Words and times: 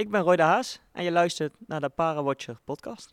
ik 0.00 0.10
ben 0.10 0.20
Roy 0.20 0.36
de 0.36 0.42
Haas 0.42 0.80
en 0.92 1.04
je 1.04 1.10
luistert 1.10 1.54
naar 1.66 1.80
de 1.80 1.88
Parawatcher 1.88 2.56
podcast. 2.64 3.08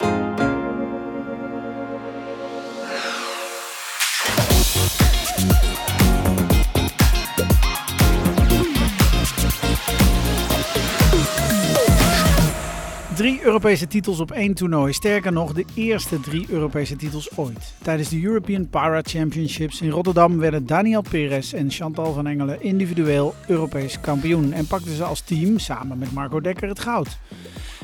Drie 13.17 13.43
Europese 13.43 13.87
titels 13.87 14.19
op 14.19 14.31
één 14.31 14.53
toernooi. 14.53 14.93
Sterker 14.93 15.31
nog, 15.31 15.53
de 15.53 15.65
eerste 15.73 16.19
drie 16.19 16.45
Europese 16.49 16.95
titels 16.95 17.37
ooit. 17.37 17.73
Tijdens 17.81 18.09
de 18.09 18.23
European 18.23 18.69
Para 18.69 19.01
Championships 19.03 19.81
in 19.81 19.89
Rotterdam 19.89 20.37
werden 20.37 20.65
Daniel 20.65 21.01
Perez 21.01 21.53
en 21.53 21.71
Chantal 21.71 22.13
van 22.13 22.27
Engelen 22.27 22.61
individueel 22.61 23.35
Europees 23.47 23.99
kampioen. 23.99 24.53
En 24.53 24.67
pakten 24.67 24.95
ze 24.95 25.03
als 25.03 25.21
team 25.21 25.59
samen 25.59 25.97
met 25.97 26.13
Marco 26.13 26.41
Dekker 26.41 26.67
het 26.67 26.79
goud. 26.79 27.19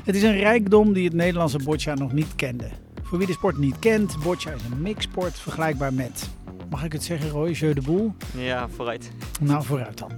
Het 0.03 0.15
is 0.15 0.23
een 0.23 0.37
rijkdom 0.37 0.93
die 0.93 1.05
het 1.05 1.13
Nederlandse 1.13 1.59
boccia 1.63 1.93
nog 1.93 2.11
niet 2.11 2.35
kende. 2.35 2.69
Voor 3.03 3.17
wie 3.17 3.27
de 3.27 3.33
sport 3.33 3.57
niet 3.57 3.79
kent, 3.79 4.17
boccia 4.23 4.51
is 4.51 4.61
een 4.71 4.81
mixsport 4.81 5.39
vergelijkbaar 5.39 5.93
met... 5.93 6.29
Mag 6.69 6.83
ik 6.83 6.91
het 6.91 7.03
zeggen, 7.03 7.29
Roy? 7.29 7.51
Jeu 7.51 7.73
de 7.73 7.81
boel? 7.81 8.13
Ja, 8.37 8.69
vooruit. 8.69 9.11
Nou, 9.41 9.63
vooruit 9.63 9.97
dan. 9.97 10.11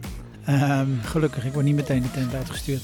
Ehm, 0.45 0.88
gelukkig, 1.02 1.45
ik 1.45 1.54
word 1.54 1.66
niet 1.66 1.76
meteen 1.76 2.02
de 2.02 2.12
tent 2.12 2.34
uitgestuurd. 2.34 2.84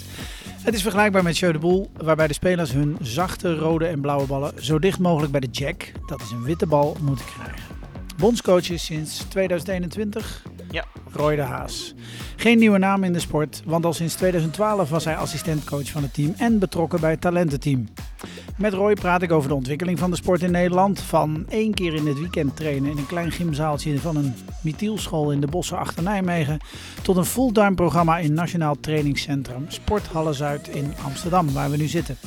Het 0.62 0.74
is 0.74 0.82
vergelijkbaar 0.82 1.24
met 1.24 1.38
Jeu 1.38 1.52
de 1.52 1.60
Boel, 1.60 1.92
waarbij 1.98 2.28
de 2.28 2.34
spelers 2.34 2.72
hun 2.72 2.98
zachte 3.02 3.56
rode 3.56 3.88
en 3.88 4.02
blauwe 4.02 4.28
ballen 4.28 4.54
zo 4.64 4.80
dicht 4.80 5.00
mogelijk 5.00 5.32
bij 5.32 5.42
de 5.42 5.48
jack, 5.52 5.92
dat 6.06 6.22
is 6.22 6.32
een 6.32 6.44
witte 6.44 6.66
bal, 6.66 6.98
moeten 7.02 7.26
krijgen. 7.26 7.76
Bondscoach 8.18 8.70
is 8.70 8.86
sinds 8.86 9.18
2021 9.18 10.44
Ja. 10.72 10.86
Roy 11.12 11.36
de 11.36 11.42
Haas. 11.42 11.94
Geen 12.36 12.58
nieuwe 12.58 12.78
naam 12.78 13.04
in 13.04 13.14
de 13.14 13.20
sport, 13.20 13.62
want 13.66 13.86
al 13.86 13.94
sinds 13.94 14.16
2012 14.16 14.90
was 14.90 15.06
hij 15.06 15.16
assistentcoach 15.16 15.90
van 15.90 16.02
het 16.02 16.14
team 16.14 16.34
en 16.38 16.60
betrokken 16.60 17.00
bij 17.00 17.12
het 17.12 17.22
talententeam. 17.22 17.88
Met 18.58 18.74
Roy 18.74 18.94
praat 18.94 19.22
ik 19.22 19.32
over 19.32 19.50
de 19.50 19.56
ontwikkeling 19.56 20.00
van 20.00 20.10
de 20.10 20.16
sport 20.16 20.42
in 20.42 20.52
Nederland. 20.52 21.00
Van 21.00 21.46
één 21.50 21.74
keer 21.74 21.94
in 21.94 22.08
het 22.08 22.20
weekend 22.20 22.56
trainen 22.56 22.92
in 22.92 22.98
een 22.98 23.06
klein 23.06 23.32
gymzaaltje 23.32 24.00
van 24.00 24.16
een 24.16 24.34
Mithielschool 24.64 25.32
in 25.32 25.42
de 25.42 25.48
bossen 25.48 25.78
achter 25.78 26.04
Nijmegen. 26.04 26.60
Tot 27.02 27.18
een 27.18 27.26
fulltime 27.26 27.74
programma 27.74 28.18
in 28.18 28.34
Nationaal 28.34 28.80
Trainingscentrum 28.80 29.66
Sporthalle 29.68 30.34
Zuid 30.34 30.68
in 30.68 30.94
Amsterdam, 31.06 31.54
waar 31.54 31.70
we 31.70 31.78
nu 31.78 31.88
zitten. 31.88 32.18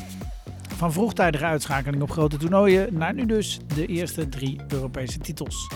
Van 0.76 0.92
vroegtijdige 0.92 1.44
uitschakeling 1.44 2.02
op 2.02 2.10
grote 2.10 2.36
toernooien 2.36 2.94
naar 2.94 3.14
nu 3.14 3.26
dus 3.26 3.60
de 3.74 3.86
eerste 3.86 4.28
drie 4.28 4.60
Europese 4.68 5.18
titels. 5.18 5.70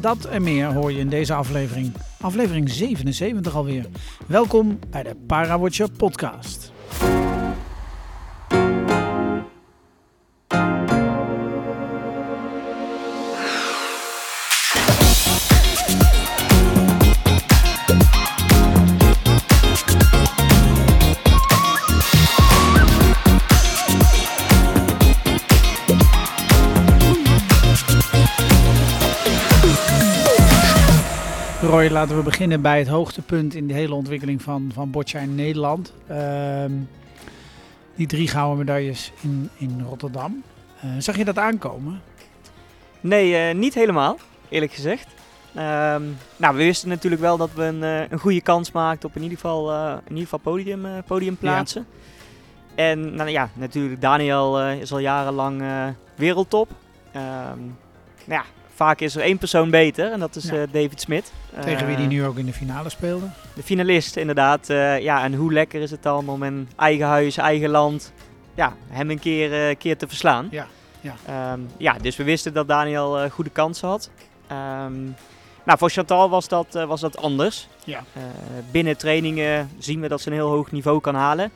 Dat 0.00 0.24
en 0.24 0.42
meer 0.42 0.72
hoor 0.72 0.92
je 0.92 0.98
in 0.98 1.08
deze 1.08 1.34
aflevering. 1.34 1.92
Aflevering 2.20 2.70
77 2.70 3.54
alweer. 3.54 3.86
Welkom 4.26 4.78
bij 4.90 5.02
de 5.02 5.16
Parawatcher 5.26 5.90
podcast. 5.90 6.72
Roy, 31.68 31.88
laten 31.88 32.16
we 32.16 32.22
beginnen 32.22 32.60
bij 32.60 32.78
het 32.78 32.88
hoogtepunt 32.88 33.54
in 33.54 33.66
de 33.66 33.74
hele 33.74 33.94
ontwikkeling 33.94 34.42
van, 34.42 34.70
van 34.74 34.90
boccia 34.90 35.20
in 35.20 35.34
Nederland. 35.34 35.92
Ehm, 36.06 36.72
die 37.94 38.06
drie 38.06 38.28
gouden 38.28 38.58
medailles 38.58 39.12
in, 39.20 39.50
in 39.56 39.82
Rotterdam. 39.88 40.42
Eh, 40.80 40.90
zag 40.98 41.16
je 41.16 41.24
dat 41.24 41.38
aankomen? 41.38 42.00
Nee, 43.00 43.36
eh, 43.36 43.54
niet 43.54 43.74
helemaal, 43.74 44.18
eerlijk 44.48 44.72
gezegd. 44.72 45.06
Ehm, 45.54 46.02
nou, 46.36 46.56
we 46.56 46.64
wisten 46.64 46.88
natuurlijk 46.88 47.22
wel 47.22 47.36
dat 47.36 47.50
we 47.54 47.62
een, 47.62 47.82
eh, 47.82 48.10
een 48.10 48.18
goede 48.18 48.42
kans 48.42 48.72
maakten 48.72 49.08
op 49.08 49.16
in 49.16 49.22
ieder 49.22 49.38
geval, 49.38 49.72
in 49.94 50.08
ieder 50.08 50.22
geval 50.22 50.38
podium, 50.38 50.86
eh, 50.86 50.92
podiumplaatsen. 51.06 51.86
En 52.74 53.14
nou, 53.14 53.28
ja, 53.28 53.50
natuurlijk, 53.54 54.00
Daniel 54.00 54.62
is 54.62 54.92
al 54.92 54.98
jarenlang 54.98 55.62
wereldtop. 56.14 56.68
Ehm, 57.12 57.58
nou 58.24 58.42
ja, 58.42 58.44
vaak 58.78 59.00
is 59.00 59.16
er 59.16 59.22
één 59.22 59.38
persoon 59.38 59.70
beter 59.70 60.12
en 60.12 60.20
dat 60.20 60.36
is 60.36 60.44
Ja. 60.44 60.52
eh, 60.54 60.62
David 60.72 61.00
Smit. 61.00 61.32
Tegen 61.62 61.86
wie 61.86 61.94
Eh, 61.94 62.00
die 62.00 62.06
nu 62.10 62.24
ook 62.24 62.36
in 62.38 62.46
de 62.46 62.52
finale 62.52 62.88
speelde. 62.88 63.26
De 63.54 63.62
finalist, 63.62 64.16
inderdaad. 64.16 64.68
Eh, 64.70 64.98
ja, 65.00 65.22
en 65.24 65.34
hoe 65.34 65.52
lekker 65.52 65.80
is 65.80 65.90
het 65.90 66.02
dan 66.02 66.28
om 66.28 66.42
in 66.42 66.68
eigen 66.76 67.06
huis, 67.06 67.36
eigen 67.36 67.68
land, 67.70 68.12
ja, 68.54 68.72
hem 68.88 69.10
een 69.10 69.18
keer, 69.18 69.68
eh, 69.68 69.76
keer 69.78 69.96
te 69.96 70.08
verslaan. 70.08 70.48
Ja, 70.50 70.66
ja. 71.00 71.14
Ehm, 71.26 71.60
ja, 71.76 71.92
dus 72.00 72.16
we 72.16 72.24
wisten 72.24 72.52
dat 72.52 72.68
Daniel 72.68 73.18
eh, 73.18 73.30
goede 73.30 73.50
kansen 73.50 73.88
had. 73.88 74.10
Ehm, 74.46 75.02
nou, 75.64 75.78
voor 75.78 75.90
Chantal 75.90 76.28
was 76.30 76.48
dat, 76.48 76.74
eh, 76.74 76.84
was 76.84 77.00
dat 77.00 77.16
anders. 77.16 77.68
Ja. 77.84 77.98
Eh, 78.12 78.22
binnen 78.70 78.96
trainingen 78.96 79.70
zien 79.78 80.00
we 80.00 80.08
dat 80.08 80.20
ze 80.20 80.28
een 80.28 80.34
heel 80.34 80.50
hoog 80.50 80.72
niveau 80.72 81.00
kan 81.00 81.14
halen. 81.14 81.50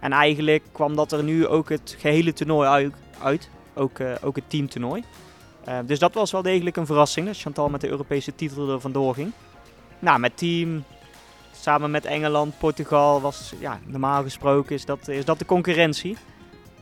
En 0.00 0.12
eigenlijk 0.12 0.62
kwam 0.72 0.96
dat 0.96 1.12
er 1.12 1.22
nu 1.22 1.46
ook 1.46 1.68
het 1.68 1.96
gehele 1.98 2.32
toernooi 2.32 2.68
uit. 2.68 2.92
uit. 3.22 3.48
Ook, 3.74 3.98
eh, 3.98 4.12
ook 4.22 4.36
het 4.36 4.44
teamtoernooi. 4.50 5.04
Eh, 5.64 5.78
dus 5.86 5.98
dat 5.98 6.14
was 6.14 6.30
wel 6.30 6.42
degelijk 6.42 6.76
een 6.76 6.86
verrassing 6.86 7.26
dat 7.26 7.38
Chantal 7.38 7.68
met 7.68 7.80
de 7.80 7.88
Europese 7.88 8.34
titel 8.34 8.70
er 8.70 8.80
vandoor 8.80 9.14
ging. 9.14 9.32
Nou, 9.98 10.18
met 10.18 10.36
team, 10.36 10.84
samen 11.52 11.90
met 11.90 12.04
Engeland, 12.04 12.58
Portugal, 12.58 13.20
was 13.20 13.54
ja, 13.60 13.78
normaal 13.86 14.22
gesproken 14.22 14.74
is 14.74 14.84
dat, 14.84 15.08
is 15.08 15.24
dat 15.24 15.38
de 15.38 15.46
concurrentie. 15.46 16.16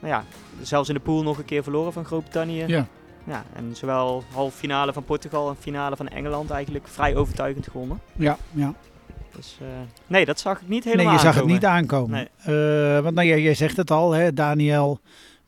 Nou 0.01 0.13
ja, 0.15 0.25
zelfs 0.63 0.89
in 0.89 0.95
de 0.95 1.01
pool 1.01 1.23
nog 1.23 1.39
een 1.39 1.45
keer 1.45 1.63
verloren 1.63 1.93
van 1.93 2.05
Groot-Brittannië. 2.05 2.65
Ja. 2.67 2.87
Ja, 3.27 3.45
en 3.55 3.77
zowel 3.77 4.25
halve 4.33 4.57
finale 4.57 4.93
van 4.93 5.05
Portugal 5.05 5.49
en 5.49 5.57
finale 5.59 5.97
van 5.97 6.09
Engeland 6.09 6.51
eigenlijk 6.51 6.89
vrij 6.89 7.17
overtuigend 7.17 7.69
gewonnen. 7.71 8.01
Ja, 8.17 8.37
ja. 8.51 8.75
Dus 9.37 9.57
eh, 9.61 9.67
nee, 10.07 10.25
dat 10.25 10.41
zag 10.41 10.61
ik 10.61 10.69
niet 10.69 10.85
Nee, 10.85 10.93
helemaal 10.95 11.15
je 11.15 11.21
zag 11.21 11.35
het 11.35 11.43
aankomen. 11.43 11.55
niet 11.55 11.65
aankomen. 11.65 12.29
Nee. 12.45 12.97
Eh, 12.97 13.03
want 13.03 13.15
nou, 13.15 13.27
jij, 13.27 13.41
jij 13.41 13.55
zegt 13.55 13.77
het 13.77 13.91
al, 13.91 14.13
hè, 14.13 14.33
Daniel. 14.33 15.01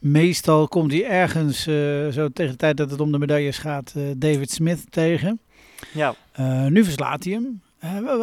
Meestal 0.08 0.68
komt 0.68 0.92
hij 0.92 1.04
ergens, 1.06 1.66
eh, 1.66 2.08
zo 2.08 2.28
tegen 2.28 2.52
de 2.52 2.56
tijd 2.58 2.76
dat 2.76 2.90
het 2.90 3.00
om 3.00 3.12
de 3.12 3.18
medailles 3.18 3.58
gaat, 3.58 3.92
eh, 3.96 4.02
David 4.16 4.50
Smith 4.50 4.92
tegen. 4.92 5.40
Ja, 5.92 6.14
Eh, 6.32 6.66
nu 6.66 6.84
verslaat 6.84 7.24
hij 7.24 7.32
hem. 7.32 7.62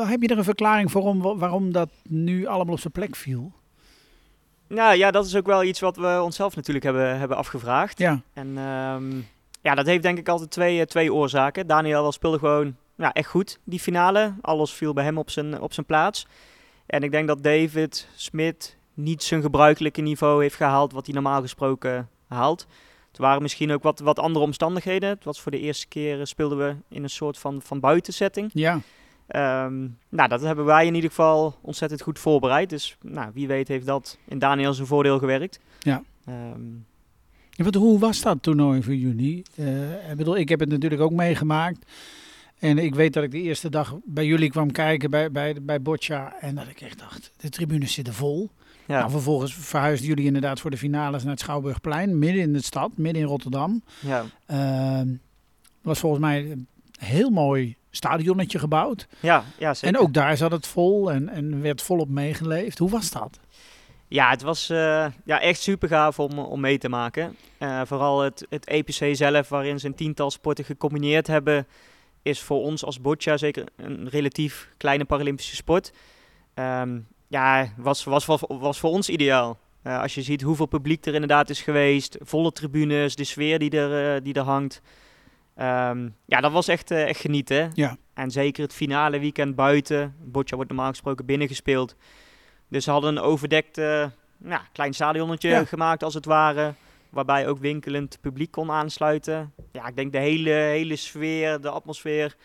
Heb 0.08 0.22
je 0.22 0.28
er 0.28 0.38
een 0.38 0.44
verklaring 0.44 0.92
voor 0.92 1.02
om, 1.04 1.22
wa- 1.22 1.36
waarom 1.36 1.72
dat 1.72 1.90
nu 2.04 2.46
allemaal 2.46 2.74
op 2.74 2.80
zijn 2.80 2.94
plek 2.94 3.16
viel? 3.16 3.52
nou, 4.68 4.96
ja, 4.98 5.12
dat 5.12 5.26
is 5.26 5.36
ook 5.36 5.46
wel 5.46 5.64
iets 5.64 5.80
wat 5.80 5.96
we 5.98 6.20
onszelf 6.24 6.56
natuurlijk 6.56 6.86
hebben, 6.86 7.20
hebben 7.20 7.38
afgevraagd. 7.38 7.98
Ja, 8.00 8.22
En 8.34 8.58
ehm, 8.58 9.12
ja, 9.62 9.76
dat 9.76 9.86
heeft 9.86 10.04
denk 10.04 10.18
ik 10.18 10.30
altijd 10.30 10.52
twee, 10.52 10.86
twee 10.86 11.14
oorzaken. 11.14 11.68
Daniel 11.68 12.12
speelde 12.12 12.38
gewoon 12.40 12.76
ja, 12.98 13.14
echt 13.14 13.30
goed, 13.30 13.60
die 13.64 13.80
finale. 13.80 14.34
Alles 14.42 14.72
viel 14.74 14.94
bij 14.94 15.04
hem 15.04 15.18
op 15.18 15.30
zijn, 15.30 15.62
op 15.62 15.74
zijn 15.74 15.86
plaats. 15.86 16.28
En 16.86 17.04
ik 17.04 17.12
denk 17.12 17.28
dat 17.28 17.44
David 17.44 18.08
Smit 18.16 18.78
niet 18.94 19.24
zijn 19.24 19.42
gebruikelijke 19.42 20.02
niveau 20.02 20.42
heeft 20.42 20.56
gehaald 20.56 20.94
wat 20.94 21.06
hij 21.06 21.14
normaal 21.14 21.42
gesproken 21.42 22.10
haalt. 22.28 22.68
Het 23.08 23.20
waren 23.20 23.42
misschien 23.42 23.72
ook 23.72 23.84
wat, 23.84 24.00
wat 24.00 24.20
andere 24.20 24.46
omstandigheden. 24.46 25.10
Het 25.10 25.24
was 25.24 25.42
voor 25.42 25.52
de 25.52 25.60
eerste 25.60 25.88
keer 25.88 26.20
eh, 26.20 26.26
speelden 26.26 26.58
we 26.58 26.76
in 26.90 27.04
een 27.04 27.10
soort 27.10 27.38
van, 27.38 27.62
van 27.62 27.80
buitensetting. 27.80 28.50
ja. 28.54 28.80
Ehm, 29.28 29.88
nou, 30.10 30.30
dat 30.30 30.42
hebben 30.42 30.66
wij 30.66 30.86
in 30.86 30.96
ieder 30.96 31.10
geval 31.10 31.56
ontzettend 31.62 32.02
goed 32.02 32.20
voorbereid. 32.20 32.70
Dus 32.70 32.98
nou, 33.02 33.32
wie 33.34 33.48
weet 33.48 33.68
heeft 33.68 33.86
dat 33.86 34.18
in 34.28 34.40
Daniel 34.40 34.74
zijn 34.74 34.88
voordeel 34.88 35.20
gewerkt. 35.20 35.60
Ja. 35.80 36.04
Ja, 37.52 37.64
want 37.64 37.76
hoe 37.76 38.00
was 38.00 38.22
dat 38.22 38.38
toernooi 38.42 38.84
voor 38.84 38.96
jullie? 38.96 39.44
Eh, 39.56 40.12
ik 40.12 40.18
bedoel, 40.18 40.38
ik 40.38 40.50
heb 40.50 40.60
het 40.60 40.70
natuurlijk 40.70 41.02
ook 41.02 41.12
meegemaakt. 41.12 41.92
En 42.60 42.78
ik 42.78 42.96
weet 42.96 43.14
dat 43.14 43.24
ik 43.24 43.32
de 43.32 43.42
eerste 43.42 43.70
dag 43.70 43.96
bij 44.04 44.26
jullie 44.26 44.50
kwam 44.50 44.72
kijken 44.72 45.10
bij, 45.10 45.32
bij, 45.32 45.56
bij 45.62 45.82
Boccia. 45.82 46.36
En 46.40 46.56
dat 46.56 46.68
ik 46.68 46.82
echt 46.82 47.00
dacht, 47.00 47.32
de 47.38 47.50
tribunes 47.50 47.94
zitten 47.94 48.14
vol. 48.14 48.50
ja. 48.92 49.00
Nou, 49.00 49.12
vervolgens 49.12 49.54
verhuisden 49.54 50.08
jullie 50.08 50.26
inderdaad 50.26 50.60
voor 50.60 50.72
de 50.72 50.78
finales 50.78 51.24
naar 51.24 51.32
het 51.32 51.42
Schouwburgplein. 51.42 52.20
Midden 52.20 52.42
in 52.42 52.54
de 52.54 52.64
stad, 52.64 52.92
midden 52.96 53.22
in 53.22 53.28
Rotterdam. 53.28 53.84
ja. 54.00 54.26
Ehm 54.46 55.08
was 55.82 56.00
volgens 56.00 56.22
mij 56.22 56.52
een 56.52 56.68
heel 57.00 57.30
mooi 57.30 57.76
stadionnetje 57.90 58.60
gebouwd. 58.60 59.08
Ja, 59.20 59.44
ja, 59.58 59.74
zeker. 59.74 59.98
En 59.98 60.04
ook 60.06 60.14
daar 60.14 60.38
zat 60.38 60.52
het 60.52 60.68
vol 60.68 61.12
en, 61.12 61.30
en 61.30 61.62
werd 61.62 61.82
volop 61.82 62.10
meegeleefd. 62.10 62.78
Hoe 62.78 62.90
was 62.90 63.12
dat? 63.12 63.40
Ja, 64.08 64.30
het 64.30 64.42
was 64.42 64.70
eh, 64.70 65.06
ja, 65.26 65.42
echt 65.42 65.60
super 65.60 65.90
gaaf 65.90 66.20
om, 66.20 66.40
om 66.40 66.60
mee 66.60 66.78
te 66.78 66.90
maken. 66.90 67.36
Eh, 67.58 67.82
vooral 67.86 68.22
het, 68.22 68.46
het 68.50 68.66
EPC 68.66 69.16
zelf, 69.16 69.50
waarin 69.50 69.80
ze 69.80 69.88
een 69.88 69.96
tiental 69.96 70.32
sporten 70.32 70.66
gecombineerd 70.66 71.28
hebben, 71.28 71.68
is 72.22 72.42
voor 72.42 72.62
ons 72.62 72.86
als 72.86 73.02
boccia 73.02 73.38
zeker 73.38 73.66
een 73.76 74.10
relatief 74.10 74.70
kleine 74.78 75.06
Paralympische 75.06 75.56
sport. 75.56 75.94
Ehm, 76.54 77.00
ja, 77.32 77.68
was, 77.78 78.04
was, 78.04 78.26
was, 78.26 78.42
was 78.48 78.80
voor 78.80 78.90
ons 78.90 79.10
ideaal. 79.10 79.58
Eh, 79.82 80.02
als 80.02 80.16
je 80.16 80.22
ziet 80.22 80.42
hoeveel 80.42 80.66
publiek 80.66 81.06
er 81.06 81.14
inderdaad 81.14 81.50
is 81.50 81.62
geweest, 81.62 82.18
volle 82.20 82.52
tribunes, 82.52 83.16
de 83.16 83.24
sfeer 83.24 83.60
die 83.60 83.70
er, 83.70 84.16
eh, 84.16 84.22
die 84.24 84.34
er 84.34 84.44
hangt. 84.44 84.82
Ehm, 85.56 86.10
ja, 86.26 86.42
dat 86.42 86.52
was 86.52 86.68
echt, 86.68 86.92
eh, 86.92 87.08
echt 87.08 87.20
genieten. 87.20 87.72
Ja. 87.74 87.98
En 88.14 88.32
zeker 88.32 88.64
het 88.64 88.74
finale 88.74 89.20
weekend 89.20 89.56
buiten. 89.56 90.16
Boccia 90.24 90.56
wordt 90.56 90.72
normaal 90.72 90.90
gesproken 90.90 91.26
binnen 91.26 91.48
gespeeld. 91.48 91.96
Dus 92.68 92.84
ze 92.84 92.92
hadden 92.92 93.16
een 93.16 93.24
overdekte 93.24 94.12
ja, 94.46 94.62
klein 94.72 94.94
stadionnetje 94.94 95.50
Ja. 95.50 95.66
gemaakt 95.66 96.04
als 96.04 96.14
het 96.14 96.26
ware. 96.26 96.74
Waarbij 97.10 97.48
ook 97.48 97.58
winkelend 97.60 98.18
publiek 98.22 98.52
kon 98.52 98.72
aansluiten. 98.72 99.54
Ja, 99.72 99.88
ik 99.88 99.96
denk 99.96 100.12
de 100.12 100.18
hele, 100.18 100.50
hele 100.50 100.96
sfeer, 100.96 101.62
de 101.62 101.70
atmosfeer... 101.70 102.36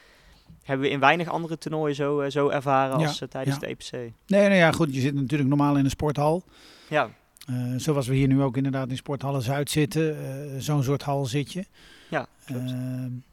hebben 0.66 0.86
we 0.86 0.92
in 0.92 1.00
weinig 1.00 1.28
andere 1.28 1.58
toernooien 1.58 1.94
zo, 1.94 2.20
eh, 2.20 2.30
zo 2.30 2.48
ervaren 2.48 2.98
Ja, 2.98 3.06
als 3.06 3.20
eh, 3.20 3.28
tijdens 3.28 3.54
ja. 3.54 3.60
de 3.60 3.66
EPC. 3.66 3.90
Nee, 4.26 4.42
nou 4.42 4.54
ja, 4.54 4.72
goed. 4.72 4.94
Je 4.94 5.00
zit 5.00 5.14
natuurlijk 5.14 5.48
normaal 5.48 5.76
in 5.76 5.84
een 5.84 5.90
sporthal. 5.90 6.44
Ja, 6.88 7.10
Eh, 7.46 7.54
zoals 7.76 8.06
we 8.06 8.14
hier 8.14 8.28
nu 8.28 8.42
ook 8.42 8.56
inderdaad 8.56 8.90
in 8.90 8.96
Sporthallen 8.96 9.42
Zuid 9.42 9.70
zitten. 9.70 10.16
Zo'n 10.62 10.82
soort 10.82 11.02
hal 11.02 11.26
zit 11.26 11.52
je. 11.52 11.64
ja, 12.08 12.26
klopt. 12.46 12.72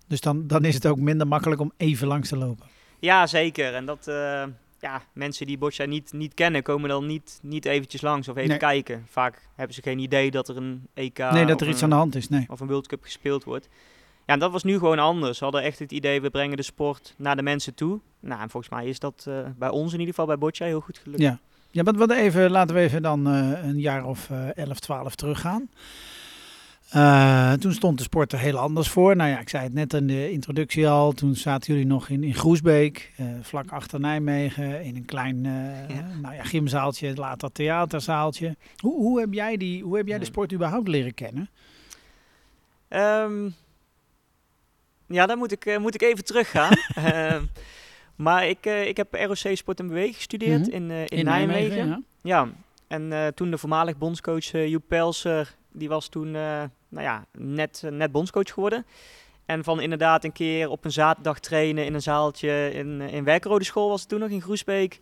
Dus 0.07 0.21
dan, 0.21 0.47
dan 0.47 0.65
is 0.65 0.73
het 0.73 0.85
ook 0.87 0.97
minder 0.97 1.27
makkelijk 1.27 1.61
om 1.61 1.71
even 1.77 2.07
langs 2.07 2.29
te 2.29 2.37
lopen. 2.37 2.65
Ja, 2.99 3.27
zeker. 3.27 3.73
En 3.73 3.85
dat 3.85 4.05
ja, 4.79 5.01
mensen 5.13 5.45
die 5.45 5.57
boccia 5.57 5.85
niet, 5.85 6.13
niet 6.13 6.33
kennen, 6.33 6.63
komen 6.63 6.89
dan 6.89 7.05
niet, 7.05 7.39
niet 7.41 7.65
eventjes 7.65 8.01
langs 8.01 8.27
of 8.27 8.35
even 8.35 8.49
Nee. 8.49 8.57
kijken. 8.57 9.05
Vaak 9.09 9.41
hebben 9.55 9.75
ze 9.75 9.81
geen 9.81 9.99
idee 9.99 10.31
dat 10.31 10.49
er 10.49 10.57
een 10.57 10.87
EK 10.93 11.17
nee, 11.17 11.45
dat 11.45 11.61
er 11.61 11.67
iets 11.69 11.77
een, 11.77 11.83
aan 11.83 11.89
de 11.89 11.95
hand 11.95 12.15
is. 12.15 12.29
Nee. 12.29 12.45
of 12.47 12.59
een 12.59 12.67
World 12.67 12.87
Cup 12.87 13.03
gespeeld 13.03 13.43
wordt. 13.43 13.69
Ja, 14.33 14.39
en 14.39 14.39
dat 14.39 14.51
was 14.51 14.63
nu 14.63 14.77
gewoon 14.77 14.99
anders. 14.99 15.39
We 15.39 15.45
hadden 15.45 15.63
echt 15.63 15.79
het 15.79 15.91
idee, 15.91 16.21
we 16.21 16.29
brengen 16.29 16.57
de 16.57 16.63
sport 16.63 17.13
naar 17.17 17.35
de 17.35 17.41
mensen 17.41 17.73
toe. 17.73 17.99
Nou, 18.19 18.41
en 18.41 18.49
volgens 18.49 18.73
mij 18.73 18.87
is 18.87 18.99
dat 18.99 19.25
eh, 19.27 19.35
bij 19.57 19.69
ons 19.69 19.93
in 19.93 19.99
ieder 19.99 20.13
geval, 20.13 20.25
bij 20.25 20.37
boccia, 20.37 20.65
heel 20.65 20.79
goed 20.79 20.97
gelukt. 20.97 21.21
Ja, 21.21 21.39
ja 21.71 21.83
maar 21.83 21.93
wat 21.93 22.11
even, 22.11 22.51
laten 22.51 22.75
we 22.75 22.81
even 22.81 23.01
dan 23.01 23.27
eh, 23.27 23.63
een 23.63 23.79
jaar 23.79 24.05
of 24.05 24.29
eh 24.29 24.57
11, 24.57 24.79
12 24.79 25.15
teruggaan. 25.15 25.69
Eh, 26.93 27.53
toen 27.53 27.73
stond 27.73 27.97
de 27.97 28.03
sport 28.03 28.31
er 28.31 28.39
heel 28.39 28.57
anders 28.57 28.89
voor. 28.89 29.15
Nou 29.15 29.29
ja, 29.29 29.39
ik 29.39 29.49
zei 29.49 29.63
het 29.63 29.73
net 29.73 29.93
in 29.93 30.07
de 30.07 30.31
introductie 30.31 30.89
al. 30.89 31.11
Toen 31.11 31.35
zaten 31.35 31.73
jullie 31.73 31.87
nog 31.87 32.09
in, 32.09 32.23
in 32.23 32.33
Groesbeek, 32.33 33.11
eh, 33.17 33.25
vlak 33.41 33.71
achter 33.71 33.99
Nijmegen, 33.99 34.83
in 34.83 34.95
een 34.95 35.05
klein 35.05 35.45
eh, 35.45 35.95
Ja. 35.95 36.07
Nou 36.21 36.35
ja, 36.35 36.43
gymzaaltje, 36.43 37.15
later 37.15 37.51
theaterzaaltje. 37.51 38.55
Hoe, 38.77 38.95
hoe 38.95 39.19
heb 39.19 39.33
jij, 39.33 39.57
die, 39.57 39.83
hoe 39.83 39.97
heb 39.97 40.07
jij 40.07 40.19
de 40.19 40.25
sport 40.25 40.53
überhaupt 40.53 40.87
leren 40.87 41.13
kennen? 41.13 41.49
Ehm, 42.87 43.49
ja, 45.13 45.25
dan 45.25 45.37
moet 45.37 45.51
ik, 45.51 45.65
eh, 45.65 45.77
moet 45.77 45.93
ik 45.95 46.01
even 46.01 46.25
teruggaan. 46.25 46.71
Ehm, 46.95 47.43
maar 48.15 48.47
ik, 48.47 48.65
eh, 48.65 48.87
ik 48.87 48.97
heb 48.97 49.13
ROC 49.13 49.55
Sport 49.57 49.79
en 49.79 49.87
Beweging 49.87 50.15
gestudeerd 50.15 50.61
Mhm. 50.67 50.75
in, 50.75 50.91
eh, 50.91 51.03
in, 51.19 51.25
Nijmegen. 51.25 51.87
ja. 51.87 52.01
Ja, 52.21 52.49
en 52.87 53.13
eh, 53.13 53.27
toen 53.27 53.51
de 53.51 53.57
voormalig 53.57 53.97
bondscoach 53.97 54.53
eh, 54.53 54.67
Joep 54.67 54.83
Pelser, 54.87 55.55
die 55.71 55.89
was 55.89 56.07
toen 56.07 56.27
eh, 56.35 56.63
nou 56.89 57.03
ja, 57.05 57.25
net, 57.37 57.81
eh, 57.85 57.91
net 57.91 58.11
bondscoach 58.11 58.53
geworden. 58.53 58.85
En 59.45 59.63
van 59.63 59.81
inderdaad 59.81 60.23
een 60.23 60.31
keer 60.31 60.69
op 60.69 60.85
een 60.85 60.91
zaterdag 60.91 61.39
trainen 61.39 61.85
in 61.85 61.93
een 61.93 62.01
zaaltje 62.01 62.71
in, 62.73 63.01
eh, 63.01 63.13
in 63.13 63.23
Werkrode 63.23 63.63
School 63.63 63.89
was 63.89 63.99
het 63.99 64.09
toen 64.09 64.19
nog 64.19 64.29
in 64.29 64.41
Groesbeek. 64.41 64.99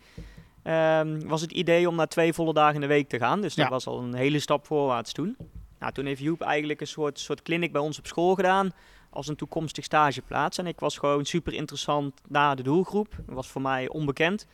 ehm, 0.63 1.19
was 1.27 1.41
het 1.41 1.51
idee 1.51 1.87
om 1.89 1.95
naar 1.95 2.07
twee 2.07 2.33
volle 2.33 2.53
dagen 2.53 2.75
in 2.75 2.81
de 2.81 2.87
week 2.87 3.09
te 3.09 3.17
gaan. 3.17 3.41
Dus 3.41 3.55
dat 3.55 3.65
Ja. 3.65 3.71
was 3.71 3.87
al 3.87 3.99
een 3.99 4.13
hele 4.13 4.39
stap 4.39 4.65
voorwaarts 4.65 5.11
toen. 5.13 5.37
Nou, 5.79 5.93
toen 5.93 6.05
heeft 6.05 6.21
Joep 6.21 6.41
eigenlijk 6.41 6.81
een 6.81 6.87
soort, 6.87 7.19
soort 7.19 7.41
clinic 7.41 7.71
bij 7.71 7.81
ons 7.81 7.97
op 7.99 8.07
school 8.07 8.35
gedaan 8.35 8.71
als 9.11 9.27
een 9.27 9.35
toekomstig 9.35 9.83
stageplaats. 9.83 10.57
En 10.57 10.67
ik 10.67 10.79
was 10.79 10.97
gewoon 10.97 11.25
super 11.25 11.53
interessant 11.53 12.21
naar 12.27 12.55
de 12.55 12.63
doelgroep. 12.63 13.15
Dat 13.25 13.35
was 13.35 13.47
voor 13.47 13.61
mij 13.61 13.89
onbekend. 13.89 14.47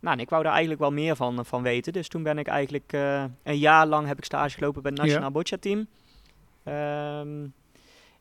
Nou, 0.00 0.16
en 0.16 0.22
ik 0.22 0.30
wou 0.30 0.42
daar 0.42 0.52
eigenlijk 0.52 0.80
wel 0.80 0.92
meer 0.92 1.16
van, 1.16 1.44
van 1.46 1.62
weten. 1.62 1.92
Dus 1.92 2.08
toen 2.08 2.22
ben 2.22 2.38
ik 2.38 2.46
eigenlijk 2.46 2.92
eh, 2.92 3.24
een 3.42 3.58
jaar 3.58 3.86
lang 3.86 4.06
heb 4.06 4.18
ik 4.18 4.24
stage 4.24 4.54
gelopen 4.54 4.82
bij 4.82 4.90
het 4.90 5.00
Ja. 5.00 5.06
Nationaal 5.06 5.30
Boccia 5.30 5.56
Team. 5.60 5.86
Ehm, 6.64 7.46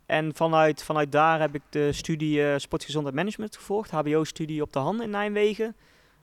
en 0.06 0.36
vanuit, 0.36 0.84
vanuit 0.84 1.12
daar 1.12 1.40
heb 1.40 1.56
ik 1.56 1.62
de 1.70 1.92
studie 1.92 2.46
eh, 2.46 2.58
Sportgezondheid 2.58 3.16
Management 3.16 3.56
gevolgd. 3.56 3.92
HBO-studie 3.92 4.62
op 4.62 4.74
de 4.74 4.80
hand 4.80 5.02
in 5.02 5.10
Nijmegen. 5.10 5.76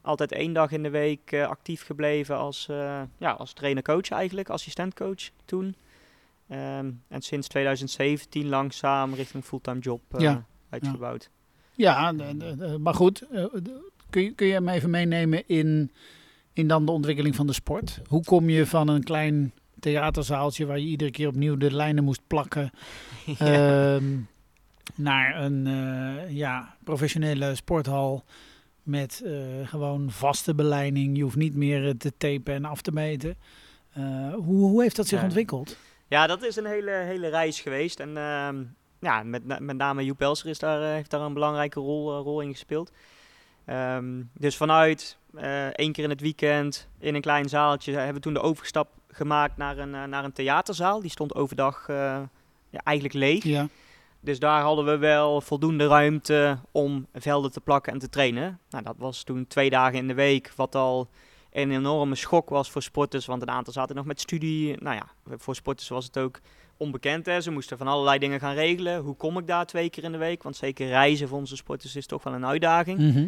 Altijd 0.03 0.33
één 0.33 0.53
dag 0.53 0.71
in 0.71 0.83
de 0.83 0.91
week 0.91 1.33
eh, 1.33 1.49
actief 1.49 1.85
gebleven 1.85 2.37
als, 2.37 2.67
ja, 3.19 3.31
als 3.39 3.53
trainer-coach 3.53 4.11
eigenlijk, 4.11 4.49
assistentcoach 4.51 5.31
toen. 5.45 5.75
Ehm, 6.51 6.91
en 7.09 7.21
sinds 7.23 7.49
2017 7.49 8.49
langzaam 8.49 9.15
richting 9.15 9.45
fulltime 9.45 9.79
job 9.79 10.01
eh, 10.11 10.21
Ja. 10.21 10.45
uitgebouwd. 10.71 11.31
Ja, 11.75 12.13
de- 12.13 12.37
de- 12.37 12.57
de- 12.57 12.79
maar 12.79 12.95
goed. 12.95 13.21
eh, 13.33 13.45
kun, 14.11 14.23
je, 14.23 14.33
kun 14.35 14.47
je 14.47 14.61
me 14.61 14.73
even 14.73 14.91
meenemen 14.91 15.43
in, 15.49 15.91
in 16.53 16.67
dan 16.69 16.87
de 16.87 16.93
ontwikkeling 16.93 17.37
van 17.37 17.47
de 17.47 17.53
sport? 17.53 18.01
Hoe 18.09 18.25
kom 18.25 18.49
je 18.49 18.67
van 18.67 18.89
een 18.89 19.03
klein 19.05 19.53
theaterzaaltje 19.81 20.67
waar 20.67 20.79
je 20.79 20.87
iedere 20.87 21.11
keer 21.11 21.29
opnieuw 21.29 21.57
de 21.57 21.75
lijnen 21.75 22.05
moest 22.05 22.21
plakken... 22.27 22.71
ehm, 23.39 24.05
naar 24.95 25.43
een 25.45 25.67
eh, 25.67 26.37
ja, 26.37 26.77
professionele 26.85 27.55
sporthal 27.55 28.25
met 28.83 29.23
eh, 29.25 29.33
gewoon 29.65 30.11
vaste 30.11 30.55
beleiding. 30.55 31.17
Je 31.17 31.23
hoeft 31.23 31.37
niet 31.37 31.55
meer 31.55 31.87
eh, 31.89 31.95
te 31.99 32.13
tapen 32.17 32.55
en 32.55 32.65
af 32.65 32.83
te 32.83 32.93
meten. 32.93 33.37
Eh, 33.93 34.35
hoe, 34.35 34.69
hoe 34.69 34.83
heeft 34.83 34.97
dat 34.97 35.07
zich 35.07 35.19
Ja. 35.19 35.25
ontwikkeld? 35.25 35.77
Ja, 36.11 36.27
dat 36.27 36.43
is 36.43 36.57
een 36.57 36.67
hele, 36.67 36.91
hele 36.91 37.29
reis 37.29 37.61
geweest. 37.61 38.01
En 38.01 38.17
ehm, 38.17 38.63
ja, 39.01 39.23
met, 39.23 39.61
met 39.61 39.77
name 39.77 40.05
Joep 40.05 40.17
Pelser 40.17 40.49
is 40.49 40.59
daar, 40.59 40.83
eh, 40.83 40.89
heeft 40.89 41.11
daar 41.11 41.21
een 41.21 41.33
belangrijke 41.33 41.81
rol, 41.81 42.17
eh, 42.17 42.23
rol 42.23 42.41
in 42.41 42.51
gespeeld. 42.51 42.93
Ehm, 43.65 44.23
dus 44.33 44.57
vanuit 44.57 45.19
eh, 45.35 45.67
één 45.67 45.93
keer 45.93 46.05
in 46.05 46.11
het 46.11 46.21
weekend 46.21 46.89
in 46.99 47.15
een 47.15 47.21
klein 47.21 47.49
zaaltje 47.49 47.93
hebben 47.93 48.15
we 48.15 48.21
toen 48.21 48.35
de 48.35 48.41
overstap 48.41 48.89
gemaakt 49.09 49.57
naar 49.57 49.79
een, 49.79 49.91
naar 49.91 50.25
een 50.25 50.33
theaterzaal. 50.33 51.01
Die 51.01 51.11
stond 51.11 51.35
overdag 51.35 51.85
ja, 52.71 52.81
eigenlijk 52.85 53.17
leeg. 53.17 53.45
Ja, 53.45 53.69
Dus 54.21 54.39
daar 54.39 54.63
hadden 54.63 54.85
we 54.85 54.97
wel 54.97 55.41
voldoende 55.41 55.87
ruimte 55.87 56.59
om 56.71 57.07
velden 57.15 57.51
te 57.51 57.61
plakken 57.61 57.93
en 57.93 57.99
te 57.99 58.09
trainen. 58.09 58.59
Nou, 58.71 58.85
dat 58.85 58.95
was 58.99 59.23
toen 59.23 59.47
twee 59.47 59.71
dagen 59.71 59.99
in 59.99 60.09
de 60.09 60.15
week, 60.15 60.53
wat 60.57 60.75
al 60.75 61.09
een 61.53 61.71
enorme 61.71 62.15
schok 62.15 62.49
was 62.49 62.71
voor 62.71 62.83
sporters. 62.83 63.27
Want 63.27 63.43
een 63.43 63.51
aantal 63.51 63.73
zaten 63.73 63.97
nog 63.97 64.05
met 64.05 64.21
studie. 64.21 64.83
Nou 64.83 64.97
ja, 64.97 65.37
voor 65.37 65.55
sporters 65.55 65.89
was 65.89 66.05
het 66.05 66.19
ook 66.19 66.41
onbekend. 66.77 67.27
Hè. 67.27 67.41
Ze 67.41 67.51
moesten 67.51 67.79
van 67.79 67.87
allerlei 67.87 68.19
dingen 68.19 68.41
gaan 68.41 68.55
regelen. 68.55 69.01
Hoe 69.01 69.17
kom 69.17 69.39
ik 69.39 69.47
daar 69.47 69.67
twee 69.67 69.91
keer 69.91 70.05
in 70.05 70.13
de 70.13 70.19
week? 70.19 70.43
Want 70.43 70.57
zeker 70.57 70.87
reizen 70.87 71.29
voor 71.29 71.39
onze 71.39 71.57
sporters 71.57 71.97
is 71.97 72.07
toch 72.07 72.23
wel 72.23 72.33
een 72.33 72.47
uitdaging. 72.47 72.99
Mhm. 72.99 73.27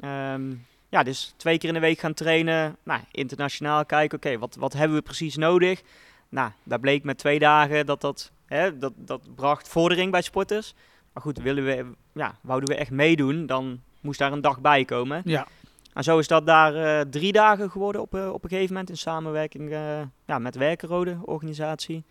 Ehm, 0.00 0.54
ja, 0.88 1.02
dus 1.02 1.34
twee 1.36 1.58
keer 1.58 1.68
in 1.68 1.74
de 1.74 1.80
week 1.80 1.98
gaan 1.98 2.14
trainen. 2.14 2.76
Nou, 2.82 3.00
internationaal 3.10 3.86
kijken, 3.86 4.18
oké, 4.18 4.38
wat, 4.38 4.56
wat 4.58 4.72
hebben 4.72 4.96
we 4.96 5.02
precies 5.02 5.36
nodig? 5.36 5.82
Nou, 6.28 6.50
daar 6.62 6.80
bleek 6.80 7.04
met 7.04 7.18
twee 7.18 7.38
dagen 7.38 7.86
dat 7.86 8.00
dat, 8.00 8.32
hè, 8.46 8.78
dat, 8.78 8.92
dat 8.96 9.34
bracht 9.34 9.68
vordering 9.68 10.10
bij 10.10 10.22
sporters. 10.22 10.74
Maar 11.12 11.22
goed, 11.22 11.38
willen 11.38 11.64
we, 11.64 11.86
ja, 12.12 12.34
wouden 12.40 12.68
we 12.68 12.74
echt 12.74 12.90
meedoen, 12.90 13.46
dan 13.46 13.80
moest 14.00 14.18
daar 14.18 14.32
een 14.32 14.40
dag 14.40 14.60
bij 14.60 14.84
komen. 14.84 15.22
ja. 15.24 15.46
En 15.94 16.02
zo 16.02 16.18
is 16.18 16.26
dat 16.28 16.46
daar 16.46 16.74
eh, 16.74 17.00
drie 17.10 17.32
dagen 17.32 17.70
geworden 17.70 18.00
op, 18.00 18.14
eh, 18.14 18.32
op 18.32 18.44
een 18.44 18.50
gegeven 18.50 18.72
moment 18.72 18.90
in 18.90 18.96
samenwerking 18.96 19.70
eh, 19.72 20.00
ja, 20.26 20.38
met 20.38 20.56
Werkenrode 20.56 21.18
organisatie. 21.24 22.04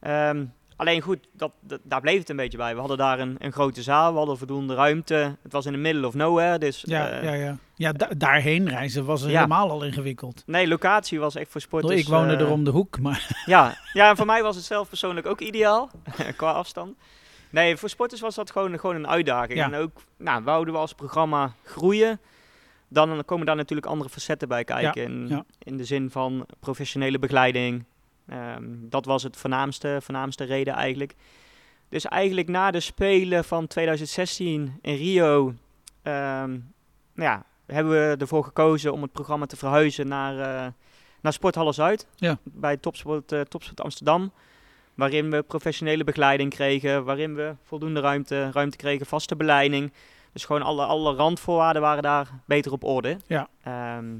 Ehm, 0.00 0.44
alleen 0.76 1.00
goed, 1.00 1.28
dat, 1.32 1.50
dat- 1.60 1.80
daar 1.82 2.00
bleef 2.00 2.18
het 2.18 2.28
een 2.30 2.36
beetje 2.36 2.58
bij. 2.58 2.72
We 2.74 2.78
hadden 2.78 2.96
daar 2.98 3.18
een, 3.18 3.36
een 3.38 3.52
grote 3.52 3.82
zaal, 3.82 4.12
we 4.12 4.18
hadden 4.18 4.38
voldoende 4.38 4.74
ruimte. 4.74 5.36
Het 5.42 5.52
was 5.52 5.66
in 5.66 5.72
the 5.72 5.78
middle 5.78 6.06
of 6.06 6.14
nowhere, 6.14 6.58
dus 6.58 6.82
Ja, 6.86 7.20
ja, 7.22 7.32
ja. 7.32 7.56
ja 7.74 7.92
da- 7.92 8.10
daarheen 8.16 8.68
reizen 8.68 9.04
was 9.04 9.20
Ja. 9.22 9.26
helemaal 9.28 9.70
al 9.70 9.84
ingewikkeld. 9.84 10.42
Nee, 10.46 10.68
locatie 10.68 11.20
was 11.20 11.34
echt 11.34 11.50
voor 11.50 11.60
sporters. 11.60 12.00
ik 12.00 12.08
woonde 12.08 12.36
er 12.36 12.50
om 12.50 12.64
de 12.64 12.70
hoek, 12.70 13.00
maar 13.00 13.28
Ja, 13.46 13.76
ja, 13.92 14.08
en 14.10 14.16
voor 14.16 14.26
mij 14.26 14.42
was 14.42 14.56
het 14.56 14.64
zelf 14.64 14.88
persoonlijk 14.88 15.26
ook 15.26 15.40
ideaal, 15.40 15.90
qua 16.36 16.50
afstand. 16.52 16.96
Nee, 17.50 17.76
voor 17.76 17.88
sporters 17.88 18.20
was 18.20 18.34
dat 18.34 18.50
gewoon, 18.50 18.78
gewoon 18.78 18.96
een 18.96 19.08
uitdaging. 19.08 19.58
Ja. 19.58 19.64
En 19.64 19.74
ook, 19.74 20.02
nou, 20.18 20.42
wouden 20.44 20.74
we 20.74 20.80
als 20.80 20.92
programma 20.94 21.52
groeien, 21.64 22.20
dan 22.94 23.24
komen 23.24 23.46
daar 23.46 23.56
natuurlijk 23.56 23.86
andere 23.88 24.10
facetten 24.10 24.48
bij 24.48 24.64
kijken. 24.64 25.02
in, 25.02 25.28
ja. 25.28 25.44
in 25.58 25.76
de 25.76 25.84
zin 25.84 26.10
van 26.10 26.46
professionele 26.60 27.18
begeleiding. 27.18 27.84
Ehm, 28.26 28.64
dat 28.80 29.04
was 29.04 29.22
het 29.22 29.36
voornaamste, 29.36 29.98
voornaamste 30.02 30.44
reden 30.44 30.74
eigenlijk. 30.74 31.14
Dus 31.88 32.04
eigenlijk 32.04 32.48
na 32.48 32.70
de 32.70 32.80
Spelen 32.80 33.44
van 33.44 33.66
2016 33.66 34.78
in 34.80 34.96
Rio, 34.96 35.54
ehm, 36.02 36.50
nou 37.14 37.30
ja, 37.30 37.44
hebben 37.66 37.92
we 37.92 38.16
ervoor 38.18 38.44
gekozen 38.44 38.92
om 38.92 39.02
het 39.02 39.12
programma 39.12 39.46
te 39.46 39.56
verhuizen 39.56 40.08
naar, 40.08 40.38
eh 40.38 40.72
naar 41.24 41.32
Sporthallen 41.32 41.74
Zuid. 41.74 42.06
Ja. 42.16 42.38
Bij 42.42 42.76
Topsport, 42.76 43.32
eh, 43.32 43.40
Topsport 43.40 43.80
Amsterdam. 43.80 44.32
Waarin 44.94 45.30
we 45.30 45.42
professionele 45.42 46.04
begeleiding 46.04 46.50
kregen, 46.50 47.04
waarin 47.04 47.34
we 47.34 47.54
voldoende 47.62 48.00
ruimte, 48.00 48.50
ruimte 48.52 48.76
kregen, 48.76 49.06
vaste 49.06 49.36
beleiding. 49.36 49.92
Dus 50.34 50.44
gewoon 50.44 50.62
alle, 50.62 50.84
alle 50.84 51.14
randvoorwaarden 51.14 51.82
waren 51.82 52.02
daar 52.02 52.30
beter 52.46 52.72
op 52.72 52.84
orde. 52.84 53.18
Ja. 53.26 53.48
Ehm, 53.62 54.14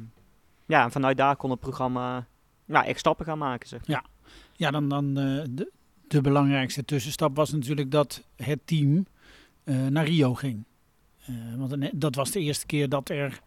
ja, 0.66 0.82
en 0.84 0.90
vanuit 0.90 1.16
daar 1.16 1.36
kon 1.36 1.50
het 1.50 1.60
programma 1.60 2.26
ja, 2.64 2.84
echt 2.84 2.98
stappen 2.98 3.26
gaan 3.26 3.38
maken. 3.38 3.68
Zeg. 3.68 3.80
ja, 4.52 4.70
dan, 4.70 4.88
dan 4.88 5.18
eh, 5.18 5.44
de, 5.50 5.70
de 6.08 6.20
belangrijkste 6.20 6.84
tussenstap 6.84 7.36
was 7.36 7.52
natuurlijk 7.52 7.90
dat 7.90 8.22
het 8.36 8.60
team 8.64 9.06
eh, 9.64 9.86
naar 9.86 10.04
Rio 10.04 10.34
ging. 10.34 10.64
Eh, 11.26 11.34
want 11.56 12.00
dat 12.00 12.14
was 12.14 12.30
de 12.30 12.40
eerste 12.40 12.66
keer 12.66 12.88
dat 12.88 13.08
er 13.08 13.40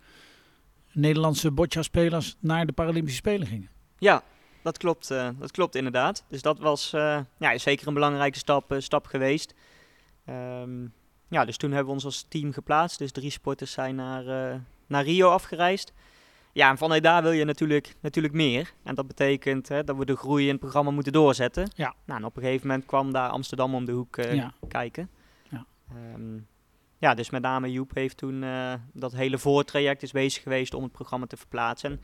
Nederlandse 0.91 1.51
boccia-spelers 1.51 2.35
naar 2.39 2.65
de 2.65 2.71
Paralympische 2.73 3.17
Spelen 3.19 3.47
gingen. 3.47 3.69
Ja, 3.97 4.23
dat 4.61 4.77
klopt, 4.77 5.07
dat 5.39 5.51
klopt 5.51 5.75
inderdaad. 5.75 6.23
Dus 6.27 6.41
dat 6.41 6.59
was 6.59 6.89
ja, 7.37 7.57
zeker 7.57 7.87
een 7.87 7.93
belangrijke 7.93 8.37
stap, 8.37 8.75
stap 8.77 9.05
geweest. 9.05 9.53
Ehm, 10.25 10.85
ja, 11.29 11.45
dus 11.45 11.57
toen 11.57 11.69
hebben 11.69 11.87
we 11.87 11.93
ons 11.93 12.05
als 12.05 12.25
team 12.29 12.51
geplaatst. 12.53 12.97
Dus 12.97 13.11
drie 13.11 13.29
sporters 13.31 13.71
zijn 13.71 13.95
naar, 13.95 14.27
eh, 14.51 14.59
naar 14.87 15.03
Rio 15.03 15.29
afgereisd. 15.29 15.93
Ja, 16.51 16.69
en 16.69 16.77
vanuit 16.77 17.03
daar 17.03 17.21
wil 17.23 17.31
je 17.31 17.45
natuurlijk, 17.45 17.95
natuurlijk 18.01 18.33
meer. 18.33 18.73
En 18.83 18.95
dat 18.95 19.07
betekent 19.07 19.67
hè, 19.67 19.83
dat 19.83 19.95
we 19.97 20.05
de 20.05 20.15
groei 20.15 20.43
in 20.45 20.51
het 20.51 20.59
programma 20.59 20.91
moeten 20.91 21.13
doorzetten. 21.13 21.69
Ja. 21.75 21.95
Nou, 22.05 22.19
en 22.19 22.25
op 22.25 22.35
een 22.37 22.43
gegeven 22.43 22.67
moment 22.67 22.85
kwam 22.85 23.11
daar 23.13 23.29
Amsterdam 23.29 23.75
om 23.75 23.85
de 23.85 23.91
hoek 23.91 24.17
eh, 24.17 24.33
Ja. 24.35 24.53
kijken. 24.67 25.09
Ja. 25.49 25.65
Ehm, 25.91 26.37
ja, 26.97 27.13
dus 27.13 27.29
met 27.29 27.41
name 27.41 27.71
Joep 27.71 27.93
heeft 27.93 28.17
toen 28.17 28.43
eh, 28.43 28.73
dat 28.93 29.11
hele 29.11 29.37
voortraject 29.37 30.03
is 30.03 30.11
bezig 30.11 30.43
geweest 30.43 30.73
om 30.73 30.83
het 30.83 30.91
programma 30.91 31.25
te 31.25 31.37
verplaatsen. 31.37 31.91
En 31.91 32.01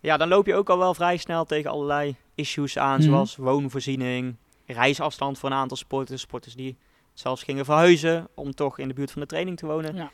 ja, 0.00 0.16
dan 0.16 0.28
loop 0.28 0.46
je 0.46 0.54
ook 0.54 0.70
al 0.70 0.78
wel 0.78 0.94
vrij 0.94 1.16
snel 1.16 1.44
tegen 1.44 1.70
allerlei 1.70 2.16
issues 2.34 2.78
aan, 2.78 2.98
Mhm. 3.00 3.08
zoals 3.08 3.36
woonvoorziening, 3.36 4.36
reisafstand 4.66 5.38
voor 5.38 5.50
een 5.50 5.56
aantal 5.56 5.76
sporters, 5.76 6.20
sporters 6.22 6.54
die 6.54 6.76
zelfs 7.18 7.42
gingen 7.42 7.64
verhuizen 7.64 8.28
om 8.34 8.54
toch 8.54 8.78
in 8.78 8.88
de 8.88 8.94
buurt 8.94 9.10
van 9.10 9.20
de 9.22 9.28
training 9.28 9.56
te 9.56 9.66
wonen. 9.66 9.94
Ja. 9.94 10.10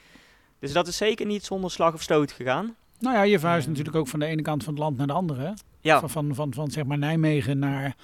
Dus 0.59 0.73
dat 0.73 0.87
is 0.87 0.97
zeker 0.97 1.27
niet 1.27 1.45
zonder 1.45 1.71
slag 1.71 1.95
of 1.95 2.03
stoot 2.03 2.33
gegaan. 2.33 2.75
Nou 2.99 3.17
ja, 3.17 3.23
je 3.23 3.39
verhuist 3.39 3.65
Ja. 3.65 3.71
natuurlijk 3.71 3.97
ook 3.99 4.09
van 4.09 4.19
de 4.21 4.27
ene 4.27 4.43
kant 4.43 4.65
van 4.65 4.73
het 4.73 4.83
land 4.83 4.97
naar 4.97 5.07
de 5.07 5.13
andere. 5.13 5.55
Ja, 5.81 6.01
Van, 6.01 6.11
van, 6.11 6.35
van, 6.35 6.55
van 6.55 6.71
zeg 6.71 6.85
maar 6.85 6.99
Nijmegen 6.99 7.59
naar, 7.59 7.97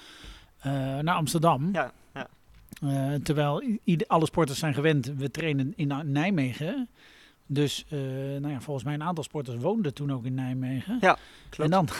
eh, 0.59 0.71
naar 0.99 1.15
Amsterdam. 1.15 1.69
ja, 1.73 1.91
ja. 2.13 2.27
Eh, 2.81 3.13
terwijl 3.23 3.63
alle 4.07 4.25
sporters 4.25 4.59
zijn 4.59 4.73
gewend, 4.73 5.13
we 5.17 5.31
trainen 5.31 5.73
in 5.75 5.91
Nijmegen. 6.05 6.89
Dus 7.45 7.85
eh, 7.89 7.99
nou 8.39 8.49
ja, 8.49 8.61
volgens 8.61 8.85
mij 8.85 8.93
een 8.93 9.03
aantal 9.03 9.23
sporters 9.23 9.57
woonden 9.61 9.93
toen 9.93 10.11
ook 10.13 10.25
in 10.25 10.33
Nijmegen. 10.33 10.97
Ja, 11.01 11.13
En 11.15 11.19
klopt. 11.49 11.71
dan 11.71 11.87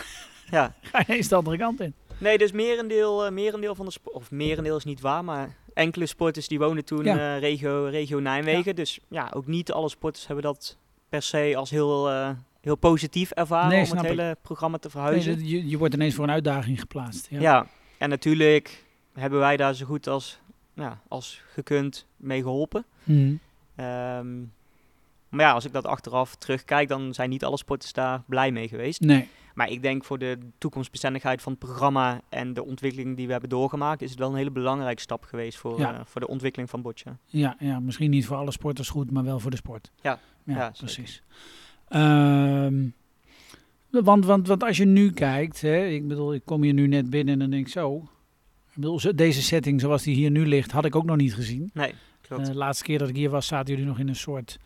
Ja. 0.51 0.73
ga 0.81 1.03
je 1.07 1.15
eens 1.15 1.27
de 1.27 1.35
andere 1.35 1.57
kant 1.57 1.79
in. 1.79 1.93
Nee, 2.17 2.37
dus 2.37 2.51
merendeel, 2.51 3.31
merendeel 3.31 3.75
van 3.75 3.85
de 3.85 3.91
sport, 3.91 4.15
of 4.15 4.31
merendeel 4.31 4.77
is 4.77 4.83
niet 4.83 5.01
waar, 5.01 5.23
maar 5.23 5.55
enkele 5.79 6.05
sporters 6.05 6.47
die 6.47 6.59
woonden 6.59 6.85
toen 6.85 7.03
Ja. 7.03 7.35
eh, 7.35 7.39
regio, 7.41 7.85
regio 7.85 8.19
Nijmegen. 8.19 8.75
Dus 8.75 8.99
ja, 9.07 9.31
ook 9.33 9.47
niet 9.47 9.71
alle 9.71 9.89
sporters 9.89 10.25
hebben 10.27 10.43
dat 10.45 10.77
per 11.09 11.21
se 11.21 11.53
als 11.57 11.69
heel, 11.69 12.09
eh, 12.09 12.29
heel 12.61 12.75
positief 12.75 13.31
ervaren 13.31 13.69
Nee, 13.69 13.83
om 13.83 13.97
het 13.97 13.99
ik. 14.05 14.09
hele 14.09 14.37
programma 14.41 14.77
te 14.77 14.89
verhuizen. 14.89 15.47
je, 15.47 15.69
je 15.69 15.77
wordt 15.77 15.93
ineens 15.93 16.15
voor 16.15 16.23
een 16.23 16.31
uitdaging 16.31 16.79
geplaatst. 16.79 17.27
Ja. 17.29 17.39
ja. 17.41 17.67
en 17.97 18.09
natuurlijk 18.09 18.83
hebben 19.13 19.39
wij 19.39 19.57
daar 19.57 19.73
zo 19.73 19.85
goed 19.85 20.07
als, 20.07 20.39
ja, 20.73 20.99
als 21.07 21.41
gekund 21.53 22.05
mee 22.17 22.41
geholpen. 22.41 22.85
Mhm. 23.03 23.33
Ehm, 23.75 24.27
maar 25.29 25.45
ja, 25.45 25.51
als 25.51 25.65
ik 25.65 25.73
dat 25.73 25.85
achteraf 25.85 26.35
terugkijk, 26.35 26.87
dan 26.87 27.13
zijn 27.13 27.29
niet 27.29 27.43
alle 27.43 27.57
sporters 27.57 27.93
daar 27.93 28.23
blij 28.27 28.51
mee 28.51 28.67
geweest. 28.67 29.01
Nee, 29.01 29.27
Maar 29.53 29.69
ik 29.69 29.81
denk 29.81 30.03
voor 30.03 30.17
de 30.19 30.37
toekomstbestendigheid 30.57 31.41
van 31.41 31.51
het 31.51 31.61
programma 31.61 32.21
en 32.29 32.53
de 32.53 32.65
ontwikkeling 32.65 33.15
die 33.17 33.25
we 33.25 33.31
hebben 33.31 33.49
doorgemaakt, 33.49 34.01
is 34.01 34.09
het 34.09 34.19
wel 34.19 34.29
een 34.29 34.35
hele 34.35 34.51
belangrijke 34.51 35.01
stap 35.01 35.23
geweest 35.23 35.57
voor, 35.57 35.79
Ja. 35.79 35.93
eh, 35.93 35.99
voor 36.05 36.21
de 36.21 36.27
ontwikkeling 36.27 36.69
van 36.69 36.81
Boccia. 36.81 37.17
ja, 37.25 37.55
ja, 37.59 37.79
misschien 37.79 38.09
niet 38.09 38.25
voor 38.25 38.37
alle 38.37 38.51
sporters 38.51 38.89
goed, 38.89 39.11
maar 39.11 39.23
wel 39.23 39.39
voor 39.39 39.51
de 39.51 39.57
sport. 39.57 39.91
Ja, 40.01 40.19
ja, 40.43 40.71
precies. 40.77 41.21
Ehm, 41.87 42.87
want, 43.89 44.25
want, 44.25 44.47
want 44.47 44.63
als 44.63 44.77
je 44.77 44.85
nu 44.85 45.11
kijkt, 45.11 45.61
hè, 45.61 45.85
ik 45.85 46.07
bedoel, 46.07 46.33
ik 46.33 46.45
kom 46.45 46.63
hier 46.63 46.73
nu 46.73 46.87
net 46.87 47.09
binnen 47.09 47.33
en 47.33 47.39
dan 47.39 47.49
denk 47.49 47.67
zo. 47.67 47.95
Ik 48.67 48.75
bedoel, 48.75 48.99
deze 49.15 49.41
setting 49.41 49.81
zoals 49.81 50.03
die 50.03 50.15
hier 50.15 50.31
nu 50.31 50.47
ligt, 50.47 50.71
had 50.71 50.85
ik 50.85 50.95
ook 50.95 51.05
nog 51.05 51.17
niet 51.17 51.33
gezien. 51.33 51.69
Nee, 51.73 51.93
klopt. 52.21 52.41
Eh, 52.41 52.47
de 52.49 52.55
laatste 52.57 52.83
keer 52.83 52.99
dat 52.99 53.09
ik 53.09 53.15
hier 53.15 53.29
was, 53.29 53.47
zaten 53.47 53.73
jullie 53.73 53.87
nog 53.89 53.99
in 53.99 54.07
een 54.07 54.15
soort. 54.15 54.57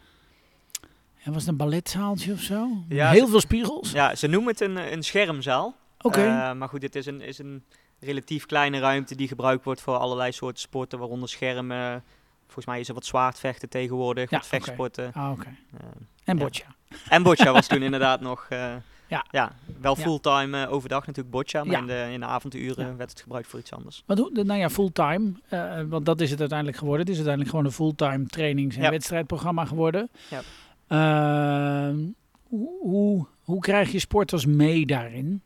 Ja, 1.23 1.31
was 1.31 1.41
het 1.41 1.51
een 1.51 1.57
balletzaaltje 1.57 2.31
of 2.33 2.39
zo? 2.39 2.67
Ja, 2.89 3.09
Heel 3.11 3.25
ze- 3.25 3.31
veel 3.31 3.39
spiegels. 3.39 3.91
ja, 3.91 4.15
ze 4.15 4.27
noemen 4.27 4.51
het 4.51 4.61
een, 4.61 4.93
een 4.93 5.03
schermzaal. 5.03 5.75
Oké. 6.01 6.21
Eh, 6.25 6.53
maar 6.53 6.69
goed, 6.69 6.81
het 6.81 6.95
is 6.95 7.05
een, 7.05 7.21
is 7.21 7.37
een 7.39 7.63
relatief 7.99 8.45
kleine 8.45 8.79
ruimte 8.79 9.15
die 9.15 9.27
gebruikt 9.27 9.63
wordt 9.63 9.81
voor 9.81 9.97
allerlei 9.97 10.31
soorten 10.31 10.61
sporten, 10.61 10.99
waaronder 10.99 11.29
schermen. 11.29 12.03
Volgens 12.43 12.65
mij 12.65 12.79
is 12.79 12.87
er 12.87 12.93
wat 12.93 13.05
zwaardvechten 13.05 13.69
tegenwoordig, 13.69 14.29
Ja, 14.29 14.37
wat 14.37 14.47
vechtsporten. 14.47 15.11
ah, 15.13 15.31
oké. 15.31 15.47
Eh, 15.73 15.79
En 16.23 16.37
ja. 16.37 16.43
boccia. 16.43 16.65
en 17.09 17.23
boccia 17.23 17.51
was 17.51 17.67
toen 17.67 17.81
inderdaad 17.89 18.21
nog... 18.21 18.45
eh, 18.49 18.73
Ja. 19.07 19.25
ja, 19.31 19.51
wel 19.81 19.95
Ja. 19.97 20.03
fulltime 20.03 20.67
overdag 20.67 20.99
natuurlijk 21.05 21.35
boccia, 21.35 21.63
maar 21.63 21.73
Ja. 21.73 21.79
in, 21.79 21.85
de, 21.87 22.07
in 22.13 22.19
de 22.19 22.25
avonduren 22.25 22.87
Ja. 22.87 22.95
werd 22.95 23.09
het 23.09 23.21
gebruikt 23.21 23.47
voor 23.47 23.59
iets 23.59 23.71
anders. 23.71 24.03
Wat 24.05 24.17
hoe, 24.17 24.43
nou 24.43 24.59
ja, 24.59 24.69
fulltime. 24.69 25.31
want 25.89 26.05
dat 26.05 26.21
is 26.21 26.29
het 26.31 26.39
uiteindelijk 26.39 26.77
geworden. 26.77 27.01
Het 27.05 27.09
is 27.15 27.25
uiteindelijk 27.25 27.55
gewoon 27.55 27.65
een 27.65 27.77
fulltime 27.77 28.25
trainings- 28.25 28.75
en 28.75 28.91
wedstrijdprogramma 28.91 29.65
geworden. 29.65 30.09
Ja. 30.29 30.41
Ehm, 30.87 31.97
hoe, 32.43 33.25
hoe, 33.43 33.59
krijg 33.59 33.91
je 33.91 33.99
sporters 33.99 34.45
mee 34.45 34.85
daarin? 34.85 35.41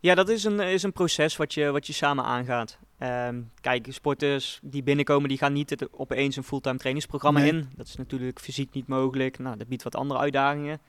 Ja, 0.00 0.14
dat 0.14 0.28
is 0.28 0.44
een, 0.44 0.60
is 0.60 0.82
een 0.82 0.92
proces 0.92 1.36
wat 1.36 1.54
je, 1.54 1.70
wat 1.70 1.86
je 1.86 1.92
samen 1.92 2.24
aangaat. 2.24 2.78
Ehm, 2.98 3.40
kijk, 3.60 3.86
sporters 3.90 4.58
die 4.62 4.82
binnenkomen, 4.82 5.28
die 5.28 5.38
gaan 5.38 5.52
niet 5.52 5.70
het 5.70 5.92
opeens 5.92 6.36
een 6.36 6.44
fulltime 6.44 6.78
trainingsprogramma 6.78 7.40
Nee. 7.40 7.48
in. 7.48 7.68
Dat 7.76 7.86
is 7.86 7.96
natuurlijk 7.96 8.40
fysiek 8.40 8.72
niet 8.72 8.86
mogelijk. 8.86 9.38
Nou, 9.38 9.56
dat 9.56 9.68
biedt 9.68 9.82
wat 9.82 9.94
andere 9.94 10.20
uitdagingen. 10.20 10.80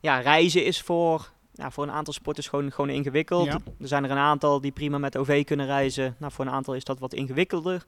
Ja, 0.00 0.18
reizen 0.18 0.64
is 0.64 0.80
voor, 0.80 1.30
voor 1.54 1.84
een 1.84 1.90
aantal 1.90 2.12
sporters 2.12 2.48
gewoon, 2.48 2.72
gewoon 2.72 2.90
ingewikkeld. 2.90 3.46
Ja. 3.46 3.58
Er 3.80 3.88
zijn 3.88 4.04
er 4.04 4.10
een 4.10 4.16
aantal 4.16 4.60
die 4.60 4.72
prima 4.72 4.98
met 4.98 5.16
OV 5.16 5.44
kunnen 5.44 5.66
reizen. 5.66 6.16
Nou, 6.18 6.32
voor 6.32 6.44
een 6.44 6.52
aantal 6.52 6.74
is 6.74 6.84
dat 6.84 6.98
wat 6.98 7.14
ingewikkelder. 7.14 7.86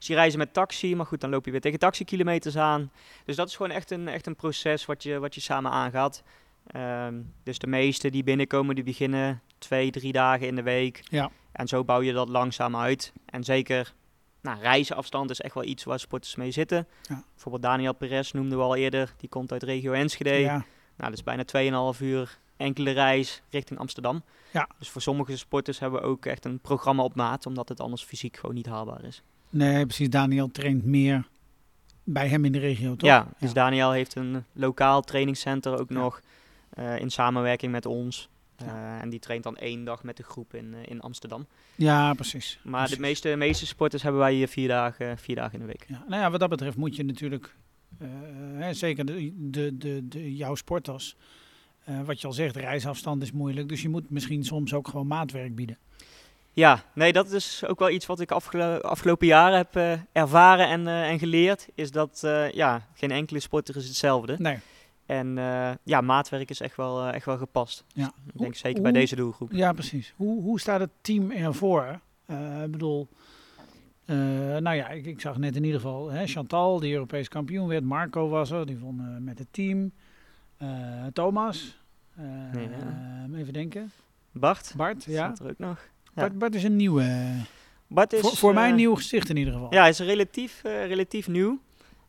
Dus 0.00 0.08
die 0.08 0.18
reizen 0.18 0.38
met 0.38 0.52
taxi, 0.52 0.96
maar 0.96 1.06
goed, 1.06 1.20
dan 1.20 1.30
loop 1.30 1.44
je 1.44 1.50
weer 1.50 1.60
tegen 1.60 1.78
taxikilometers 1.78 2.56
aan. 2.56 2.90
Dus 3.24 3.36
dat 3.36 3.48
is 3.48 3.56
gewoon 3.56 3.72
echt 3.72 3.90
een, 3.90 4.08
echt 4.08 4.26
een 4.26 4.36
proces 4.36 4.86
wat 4.86 5.02
je, 5.02 5.18
wat 5.18 5.34
je 5.34 5.40
samen 5.40 5.70
aangaat. 5.70 6.22
Ehm, 6.66 7.22
dus 7.42 7.58
de 7.58 7.66
meesten 7.66 8.12
die 8.12 8.24
binnenkomen, 8.24 8.74
die 8.74 8.84
beginnen 8.84 9.42
twee, 9.58 9.90
drie 9.90 10.12
dagen 10.12 10.46
in 10.46 10.54
de 10.54 10.62
week. 10.62 11.00
Ja. 11.10 11.30
En 11.52 11.68
zo 11.68 11.84
bouw 11.84 12.00
je 12.00 12.12
dat 12.12 12.28
langzaam 12.28 12.76
uit. 12.76 13.12
En 13.26 13.44
zeker, 13.44 13.94
nou, 14.40 14.60
reizenafstand 14.60 15.30
is 15.30 15.40
echt 15.40 15.54
wel 15.54 15.64
iets 15.64 15.84
waar 15.84 16.00
sporters 16.00 16.36
mee 16.36 16.50
zitten. 16.50 16.86
Ja. 17.02 17.24
Bijvoorbeeld 17.32 17.62
Daniel 17.62 17.94
Perez 17.94 18.32
noemden 18.32 18.58
we 18.58 18.64
al 18.64 18.76
eerder. 18.76 19.14
Die 19.16 19.28
komt 19.28 19.52
uit 19.52 19.62
regio 19.62 19.92
Enschede. 19.92 20.30
Ja. 20.30 20.64
Nou, 20.96 21.10
dat 21.10 21.12
is 21.12 21.22
bijna 21.22 21.92
2,5 21.94 22.00
uur 22.00 22.38
enkele 22.56 22.90
reis 22.90 23.42
richting 23.50 23.78
Amsterdam. 23.78 24.22
Ja. 24.52 24.68
Dus 24.78 24.90
voor 24.90 25.02
sommige 25.02 25.36
sporters 25.36 25.78
hebben 25.78 26.00
we 26.00 26.06
ook 26.06 26.26
echt 26.26 26.44
een 26.44 26.58
programma 26.60 27.02
op 27.02 27.14
maat, 27.14 27.46
omdat 27.46 27.68
het 27.68 27.80
anders 27.80 28.04
fysiek 28.04 28.36
gewoon 28.36 28.54
niet 28.54 28.66
haalbaar 28.66 29.04
is. 29.04 29.22
Nee, 29.50 29.86
precies. 29.86 30.10
Daniel 30.10 30.50
traint 30.50 30.84
meer 30.84 31.28
bij 32.04 32.28
hem 32.28 32.44
in 32.44 32.52
de 32.52 32.58
regio, 32.58 32.96
toch? 32.96 33.08
Ja, 33.08 33.26
dus 33.38 33.48
Ja. 33.48 33.54
Daniel 33.54 33.90
heeft 33.92 34.14
een 34.14 34.44
lokaal 34.52 35.00
trainingscentrum 35.02 35.74
ook 35.74 35.88
Ja. 35.88 35.94
nog 35.98 36.20
eh, 36.70 36.98
in 36.98 37.10
samenwerking 37.10 37.72
met 37.72 37.86
ons. 37.86 38.28
Ja. 38.56 38.66
Eh, 38.66 39.02
en 39.02 39.10
die 39.10 39.18
traint 39.18 39.42
dan 39.44 39.56
één 39.56 39.84
dag 39.84 40.02
met 40.02 40.16
de 40.16 40.22
groep 40.22 40.54
in, 40.54 40.74
eh, 40.74 40.80
in 40.90 41.00
Amsterdam. 41.00 41.46
Ja, 41.74 42.14
precies. 42.14 42.60
Maar 42.62 42.78
Precies. 42.80 42.96
de 42.96 43.02
meeste, 43.02 43.36
meeste 43.36 43.66
sporters 43.66 44.02
hebben 44.02 44.20
wij 44.20 44.34
hier 44.34 44.48
vier 44.48 44.68
dagen, 44.68 45.18
vier 45.18 45.36
dagen 45.36 45.52
in 45.52 45.60
de 45.60 45.66
week. 45.66 45.84
Ja, 45.88 46.04
nou 46.08 46.22
ja, 46.22 46.30
wat 46.30 46.40
dat 46.40 46.48
betreft 46.48 46.76
moet 46.76 46.96
je 46.96 47.04
natuurlijk, 47.04 47.54
hè, 48.54 48.74
zeker 48.74 49.04
de, 49.06 49.32
de, 49.50 49.78
de, 49.78 50.08
de, 50.08 50.36
jouw 50.36 50.54
sporters, 50.54 51.16
wat 52.04 52.20
je 52.20 52.26
al 52.26 52.32
zegt, 52.32 52.56
reisafstand 52.56 53.22
is 53.22 53.32
moeilijk. 53.32 53.68
Dus 53.68 53.82
je 53.82 53.88
moet 53.88 54.10
misschien 54.10 54.44
soms 54.44 54.74
ook 54.74 54.88
gewoon 54.88 55.06
maatwerk 55.06 55.54
bieden. 55.54 55.78
Ja, 56.52 56.82
nee, 56.94 57.12
dat 57.12 57.30
is 57.30 57.64
ook 57.66 57.78
wel 57.78 57.90
iets 57.90 58.06
wat 58.06 58.20
ik 58.20 58.30
afgelo- 58.30 58.78
afgelopen 58.78 59.26
jaren 59.26 59.56
heb 59.56 59.76
eh, 59.76 59.92
ervaren 60.12 60.68
en, 60.68 60.86
eh, 60.86 61.08
en 61.10 61.18
geleerd. 61.18 61.68
Is 61.74 61.90
dat 61.90 62.20
eh, 62.24 62.50
ja, 62.50 62.86
geen 62.94 63.10
enkele 63.10 63.40
sporter 63.40 63.76
is 63.76 63.86
hetzelfde. 63.86 64.36
Nee. 64.38 64.58
En 65.06 65.34
ja, 65.84 66.00
maatwerk 66.00 66.50
is 66.50 66.60
echt 66.60 66.76
wel, 66.76 67.06
echt 67.06 67.24
wel 67.26 67.36
gepast. 67.38 67.84
Ja. 67.88 68.06
Ik 68.06 68.12
denk 68.38 68.44
Hoe- 68.50 68.54
zeker 68.56 68.82
bij 68.82 68.92
deze 68.92 69.16
doelgroep. 69.16 69.52
Ja, 69.52 69.72
precies. 69.72 70.12
Hoe, 70.16 70.42
hoe 70.42 70.60
staat 70.60 70.80
het 70.80 70.90
team 71.00 71.30
ervoor? 71.30 72.00
Ik 72.64 72.70
bedoel, 72.70 73.08
nou 74.06 74.72
ja, 74.72 74.88
ik, 74.88 75.06
ik 75.06 75.20
zag 75.20 75.38
net 75.38 75.56
in 75.56 75.64
ieder 75.64 75.80
geval 75.80 76.10
hè, 76.10 76.26
Chantal, 76.26 76.80
die 76.80 76.92
Europees 76.92 77.28
kampioen 77.28 77.68
werd. 77.68 77.84
Marco 77.84 78.28
was 78.28 78.50
er, 78.50 78.66
die 78.66 78.78
won 78.78 79.24
met 79.24 79.38
het 79.38 79.48
team. 79.50 79.92
Thomas, 81.12 81.78
Ja. 82.16 83.26
even 83.36 83.52
denken. 83.52 83.90
Bart, 84.32 84.72
Bart, 84.76 85.04
ja. 85.04 85.12
staat 85.34 85.38
er 85.46 85.50
ook 85.50 85.58
nog. 85.58 85.78
Bart, 86.14 86.38
Bart 86.38 86.54
is 86.54 86.64
een 86.64 86.76
nieuwe, 86.76 87.30
Bart 87.86 88.12
is, 88.12 88.20
voor, 88.20 88.36
voor 88.36 88.54
mij 88.54 88.64
eh, 88.64 88.70
een 88.70 88.76
nieuw 88.76 88.94
gezicht 88.94 89.28
in 89.28 89.36
ieder 89.36 89.52
geval. 89.52 89.72
Ja, 89.74 89.80
hij 89.80 89.88
is 89.88 89.98
relatief, 89.98 90.60
eh, 90.64 90.86
relatief 90.86 91.28
nieuw. 91.28 91.58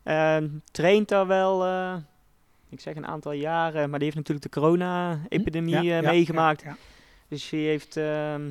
Ehm, 0.02 0.48
traint 0.70 1.08
daar 1.08 1.26
wel, 1.26 1.64
eh, 1.64 1.94
ik 2.68 2.80
zeg 2.80 2.94
een 2.96 3.06
aantal 3.06 3.32
jaren, 3.32 3.90
maar 3.90 3.98
die 3.98 4.04
heeft 4.12 4.16
natuurlijk 4.28 4.52
de 4.54 4.60
corona-epidemie 4.60 5.76
Hm? 5.76 5.82
Ja, 5.84 5.96
eh, 5.96 6.02
ja, 6.02 6.10
meegemaakt. 6.10 6.62
ja. 6.62 6.76
Dus 7.28 7.50
hij 7.50 7.60
heeft 7.60 7.96
ehm 7.96 8.50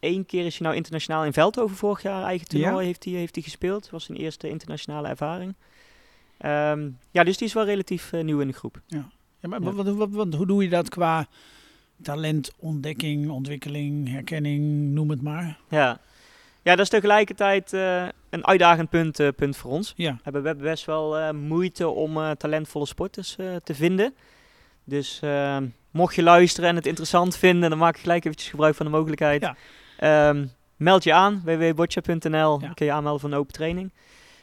één 0.00 0.26
keer 0.26 0.44
is 0.46 0.52
hij 0.58 0.62
nou 0.66 0.76
internationaal 0.76 1.24
in 1.24 1.32
Veldhoven 1.32 1.76
vorig 1.76 2.02
jaar 2.02 2.24
eigen 2.24 2.48
toernooi 2.48 2.86
heeft, 2.86 3.04
hij, 3.04 3.12
heeft 3.12 3.34
hij 3.34 3.44
gespeeld. 3.44 3.82
Dat 3.82 3.90
was 3.90 4.04
zijn 4.04 4.18
eerste 4.18 4.48
internationale 4.48 5.08
ervaring. 5.08 5.54
Ehm, 6.38 6.88
ja, 7.10 7.24
dus 7.24 7.36
die 7.36 7.46
is 7.46 7.52
wel 7.52 7.64
relatief 7.64 8.12
eh, 8.12 8.22
nieuw 8.22 8.40
in 8.40 8.46
de 8.46 8.52
groep. 8.52 8.80
Ja, 8.86 9.08
maar 9.40 9.62
Ja. 9.62 9.72
Wat, 9.72 9.94
wat, 9.94 10.10
wat- 10.10 10.34
hoe 10.34 10.46
doe 10.46 10.62
je 10.62 10.68
dat 10.68 10.88
qua 10.88 11.26
talent, 12.02 12.52
ontdekking, 12.58 13.30
ontwikkeling, 13.30 14.08
herkenning, 14.08 14.92
noem 14.92 15.10
het 15.10 15.22
maar? 15.22 15.58
Ja, 15.68 15.98
ja 16.62 16.70
dat 16.70 16.78
is 16.78 16.88
tegelijkertijd 16.88 17.72
eh, 17.72 18.04
een 18.30 18.46
uitdagend 18.46 18.88
punt, 18.90 19.20
eh, 19.20 19.28
punt 19.36 19.56
voor 19.56 19.70
ons. 19.70 19.92
Ja, 19.96 20.12
We 20.24 20.30
hebben, 20.32 20.58
best 20.58 20.84
wel 20.84 21.18
eh, 21.18 21.30
moeite 21.30 21.88
om 21.88 22.34
talentvolle 22.36 22.86
sporters 22.86 23.36
te 23.64 23.74
vinden. 23.74 24.14
Dus 24.84 25.20
mocht 25.90 26.14
je 26.14 26.22
luisteren 26.22 26.70
en 26.70 26.76
het 26.76 26.86
interessant 26.86 27.36
vinden, 27.36 27.70
dan 27.70 27.78
maak 27.78 27.94
ik 27.94 28.00
gelijk 28.00 28.24
eventjes 28.24 28.50
gebruik 28.50 28.74
van 28.74 28.86
de 28.86 28.92
mogelijkheid. 28.92 29.42
Ja. 29.42 29.56
Ehm, 29.98 30.46
meld 30.76 31.04
je 31.04 31.12
aan, 31.12 31.42
www.botcha.nl, 31.44 32.60
Ja. 32.60 32.72
kun 32.74 32.86
je 32.86 32.92
aanmelden 32.92 33.20
voor 33.20 33.30
een 33.30 33.36
open 33.36 33.52
training. 33.52 33.92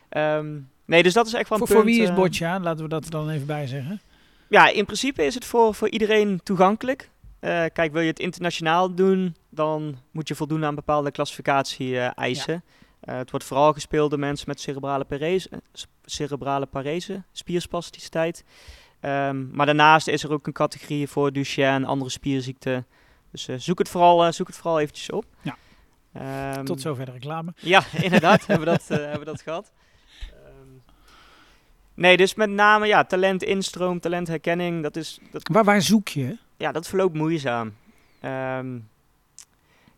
Ehm, 0.10 0.58
nee, 0.86 1.04
dus 1.04 1.14
dat 1.14 1.28
is 1.28 1.34
echt 1.34 1.50
wel 1.50 1.60
een 1.60 1.68
voor, 1.68 1.76
voor 1.76 1.86
wie 1.86 2.02
is 2.02 2.14
Boccia? 2.14 2.60
Laten 2.60 2.84
we 2.84 2.90
dat 2.90 3.06
er 3.06 3.12
dan 3.12 3.30
even 3.30 3.48
bij 3.48 3.68
zeggen. 3.68 4.02
ja, 4.50 4.68
in 4.70 4.86
principe 4.86 5.26
is 5.26 5.34
het 5.36 5.46
voor, 5.46 5.76
voor 5.76 5.90
iedereen 5.90 6.40
toegankelijk. 6.44 7.10
Eh, 7.40 7.66
kijk, 7.74 7.92
wil 7.92 8.02
je 8.02 8.08
het 8.08 8.20
internationaal 8.20 8.96
doen, 8.96 9.36
dan 9.50 9.98
moet 10.12 10.28
je 10.28 10.36
voldoen 10.36 10.66
aan 10.66 10.76
bepaalde 10.76 11.12
klassificatie-eisen. 11.12 12.64
Eh, 13.00 13.18
het 13.18 13.32
wordt 13.32 13.46
vooral 13.46 13.74
gespeeld 13.74 14.10
door 14.10 14.20
mensen 14.20 14.48
met 14.48 14.62
cerebrale 14.62 15.06
parese, 15.06 15.50
cerebrale 16.06 16.66
parese 16.66 17.24
spierspasticiteit. 17.32 18.44
Ehm, 19.00 19.50
maar 19.52 19.66
daarnaast 19.66 20.08
is 20.08 20.24
er 20.24 20.32
ook 20.32 20.48
een 20.48 20.54
categorie 20.54 21.08
voor 21.08 21.32
Duchenne, 21.32 21.88
andere 21.88 22.10
spierziekten. 22.10 22.88
Dus 23.32 23.48
eh, 23.48 23.56
zoek, 23.58 23.80
het 23.80 23.90
vooral, 23.90 24.34
zoek 24.34 24.48
het 24.48 24.56
vooral 24.56 24.80
eventjes 24.80 25.12
op. 25.12 25.26
Ja. 25.42 25.58
Ehm, 26.14 26.66
Tot 26.66 26.82
zover 26.82 27.06
de 27.06 27.12
reclame. 27.12 27.54
Ja, 27.74 27.84
inderdaad, 28.02 28.46
hebben, 28.46 28.68
we 28.68 28.72
dat, 28.72 28.88
hebben 28.88 29.20
we 29.20 29.26
dat 29.26 29.42
gehad. 29.42 29.72
Ehm, 30.30 30.96
nee, 31.94 32.18
dus 32.18 32.36
met 32.36 32.50
name 32.50 32.88
ja, 32.88 33.04
talent 33.04 33.44
instroom, 33.44 34.00
talentherkenning, 34.00 34.84
dat 34.84 34.96
is... 34.96 35.20
Dat, 35.32 35.48
waar, 35.52 35.64
waar 35.64 35.82
zoek 35.82 36.08
je? 36.08 36.38
Ja, 36.60 36.72
dat 36.72 36.88
verloopt 36.88 37.16
moeizaam. 37.16 37.74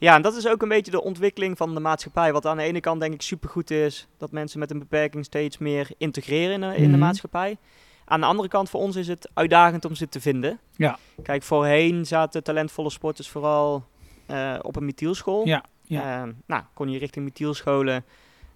Ja, 0.02 0.16
en 0.16 0.22
dat 0.22 0.36
is 0.36 0.48
ook 0.48 0.62
een 0.62 0.70
beetje 0.70 0.92
de 0.92 1.04
ontwikkeling 1.04 1.58
van 1.58 1.74
de 1.74 1.80
maatschappij. 1.80 2.34
Wat 2.34 2.46
aan 2.46 2.58
de 2.58 2.64
ene 2.64 2.80
kant 2.80 3.02
denk 3.02 3.14
ik 3.14 3.22
supergoed 3.22 3.72
is, 3.72 4.08
dat 4.18 4.32
mensen 4.32 4.60
met 4.60 4.72
een 4.72 4.80
beperking 4.80 5.26
steeds 5.26 5.58
meer 5.58 5.90
integreren 5.98 6.54
in 6.54 6.62
de, 6.62 6.76
in 6.76 6.84
de 6.84 6.90
mhm. 6.90 7.00
maatschappij. 7.00 7.58
Aan 8.06 8.20
de 8.20 8.26
andere 8.26 8.48
kant 8.48 8.70
voor 8.70 8.80
ons 8.80 8.96
is 8.96 9.08
het 9.08 9.30
uitdagend 9.34 9.86
om 9.86 9.96
ze 9.96 10.10
te 10.10 10.22
vinden. 10.22 10.60
Ja. 10.76 10.98
Kijk, 11.24 11.44
voorheen 11.44 12.06
zaten 12.06 12.44
talentvolle 12.44 12.90
sporters 12.90 13.30
vooral 13.30 13.86
uh, 14.32 14.60
op 14.62 14.76
een 14.76 14.86
metielschool. 14.86 15.46
Ja. 15.46 15.64
ja. 15.82 16.26
Uh, 16.26 16.34
nou, 16.46 16.64
kon 16.74 16.90
je 16.90 17.00
richting 17.00 17.26
metielscholen 17.26 18.06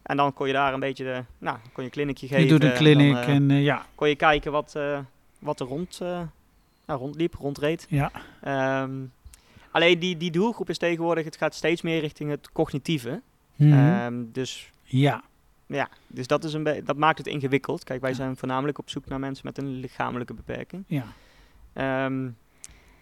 en 0.03 0.17
dan 0.17 0.33
kon 0.33 0.47
je 0.47 0.53
daar 0.53 0.74
een 0.74 0.79
beetje 0.79 1.03
de, 1.03 1.24
nou, 1.38 1.57
kon 1.57 1.71
je 1.75 1.83
een 1.83 1.89
kliniekje 1.89 2.27
geven. 2.27 2.43
Je 2.43 2.50
doet 2.50 2.63
een 2.63 2.74
kliniek 2.74 3.15
en, 3.15 3.50
uh, 3.50 3.55
en 3.57 3.63
ja. 3.63 3.85
Kon 3.95 4.09
je 4.09 4.15
kijken 4.15 4.51
wat, 4.51 4.79
wat 5.39 5.59
er 5.59 5.67
rond, 5.67 6.01
nou, 6.85 6.99
rondliep, 6.99 7.33
rondreed. 7.33 7.87
Ja. 7.89 8.11
Um, 8.83 9.11
Alleen 9.75 9.99
die, 9.99 10.17
die 10.17 10.31
doelgroep 10.31 10.69
is 10.69 10.77
tegenwoordig, 10.77 11.25
het 11.25 11.37
gaat 11.37 11.55
steeds 11.55 11.81
meer 11.81 11.99
richting 11.99 12.29
het 12.29 12.51
cognitieve. 12.51 13.21
Mm 13.55 13.71
-hmm. 13.71 14.29
dus 14.31 14.69
ja. 14.83 15.23
Ja, 15.67 15.89
dus 16.07 16.27
dat, 16.27 16.43
is 16.43 16.53
een 16.53 16.81
dat 16.85 16.97
maakt 16.97 17.17
het 17.17 17.27
ingewikkeld. 17.27 17.83
Kijk, 17.83 18.01
wij 18.01 18.13
zijn 18.13 18.37
voornamelijk 18.37 18.77
op 18.77 18.89
zoek 18.89 19.05
naar 19.05 19.19
mensen 19.19 19.45
met 19.45 19.57
een 19.57 19.79
lichamelijke 19.79 20.33
beperking. 20.33 20.83
Ja. 20.87 22.05
Um, 22.05 22.37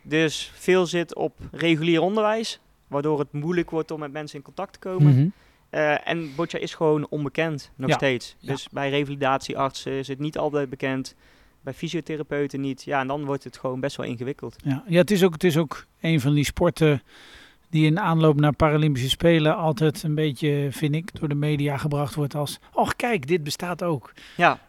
dus 0.02 0.52
veel 0.56 0.86
zit 0.86 1.16
op 1.16 1.40
regulier 1.52 2.02
onderwijs, 2.02 2.60
waardoor 2.88 3.20
het 3.20 3.32
moeilijk 3.32 3.70
wordt 3.70 3.92
om 3.92 4.00
met 4.00 4.12
mensen 4.12 4.38
in 4.38 4.44
contact 4.44 4.74
te 4.74 4.80
komen. 4.80 5.12
Mm 5.12 5.18
-hmm. 5.18 5.34
uh, 5.72 6.08
en 6.08 6.36
botja 6.36 6.60
is 6.60 6.74
gewoon 6.74 7.08
onbekend, 7.10 7.72
nog 7.76 7.90
ja. 7.90 7.96
steeds. 7.96 8.36
Dus 8.40 8.70
bij 8.70 8.90
revalidatieartsen 8.90 9.92
is 9.92 10.08
het 10.08 10.20
niet 10.20 10.38
altijd 10.38 10.70
bekend 10.70 11.16
bij 11.64 11.74
fysiotherapeuten 11.74 12.62
niet. 12.62 12.84
Ja, 12.84 13.00
en 13.00 13.08
dan 13.08 13.26
wordt 13.26 13.44
het 13.44 13.58
gewoon 13.58 13.80
best 13.80 13.96
wel 13.96 14.06
ingewikkeld. 14.06 14.56
Ja, 14.64 14.84
ja 14.88 14.98
het, 14.98 15.12
is 15.12 15.24
ook, 15.24 15.34
het 15.34 15.44
is 15.44 15.58
ook 15.58 15.86
een 16.02 16.20
van 16.20 16.34
die 16.34 16.46
sporten 16.46 17.02
die 17.70 17.86
in 17.86 18.00
aanloop 18.00 18.40
naar 18.40 18.56
Paralympische 18.56 19.10
Spelen 19.10 19.58
altijd 19.58 20.04
een 20.04 20.16
beetje, 20.16 20.68
vind 20.72 20.96
ik, 20.96 21.20
door 21.20 21.30
de 21.30 21.36
media 21.36 21.78
gebracht 21.78 22.16
wordt 22.16 22.36
als... 22.36 22.60
Och, 22.74 22.96
kijk, 22.96 23.28
dit 23.28 23.44
bestaat 23.44 23.84
ook. 23.84 24.14
Ja, 24.36 24.60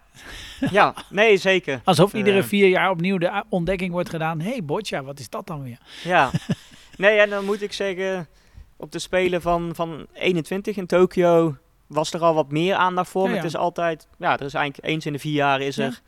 ja 0.70 0.94
nee, 1.10 1.36
zeker. 1.36 1.80
Alsof 1.84 2.12
uh, 2.12 2.18
iedere 2.18 2.42
vier 2.42 2.68
jaar 2.68 2.90
opnieuw 2.90 3.18
de 3.18 3.42
ontdekking 3.48 3.92
wordt 3.92 4.08
gedaan. 4.08 4.40
Hé, 4.40 4.50
hey, 4.50 4.64
Botja, 4.64 5.02
wat 5.02 5.18
is 5.18 5.28
dat 5.28 5.46
dan 5.46 5.62
weer? 5.62 5.78
Ja, 6.04 6.30
nee, 6.96 7.18
en 7.18 7.30
dan 7.30 7.44
moet 7.44 7.62
ik 7.62 7.72
zeggen, 7.72 8.28
op 8.76 8.92
de 8.92 8.98
Spelen 8.98 9.42
van, 9.42 9.74
van 9.74 10.06
21 10.12 10.76
in 10.76 10.86
Tokio 10.86 11.56
was 11.86 12.12
er 12.12 12.20
al 12.20 12.34
wat 12.34 12.50
meer 12.50 12.74
aandacht 12.74 13.10
voor. 13.10 13.24
Ja, 13.24 13.30
ja. 13.30 13.36
Het 13.36 13.44
is 13.44 13.56
altijd, 13.56 14.08
ja, 14.18 14.38
er 14.38 14.44
is 14.44 14.54
eigenlijk 14.54 14.88
eens 14.88 15.06
in 15.06 15.12
de 15.12 15.18
vier 15.18 15.32
jaar 15.32 15.60
is 15.60 15.78
er... 15.78 16.00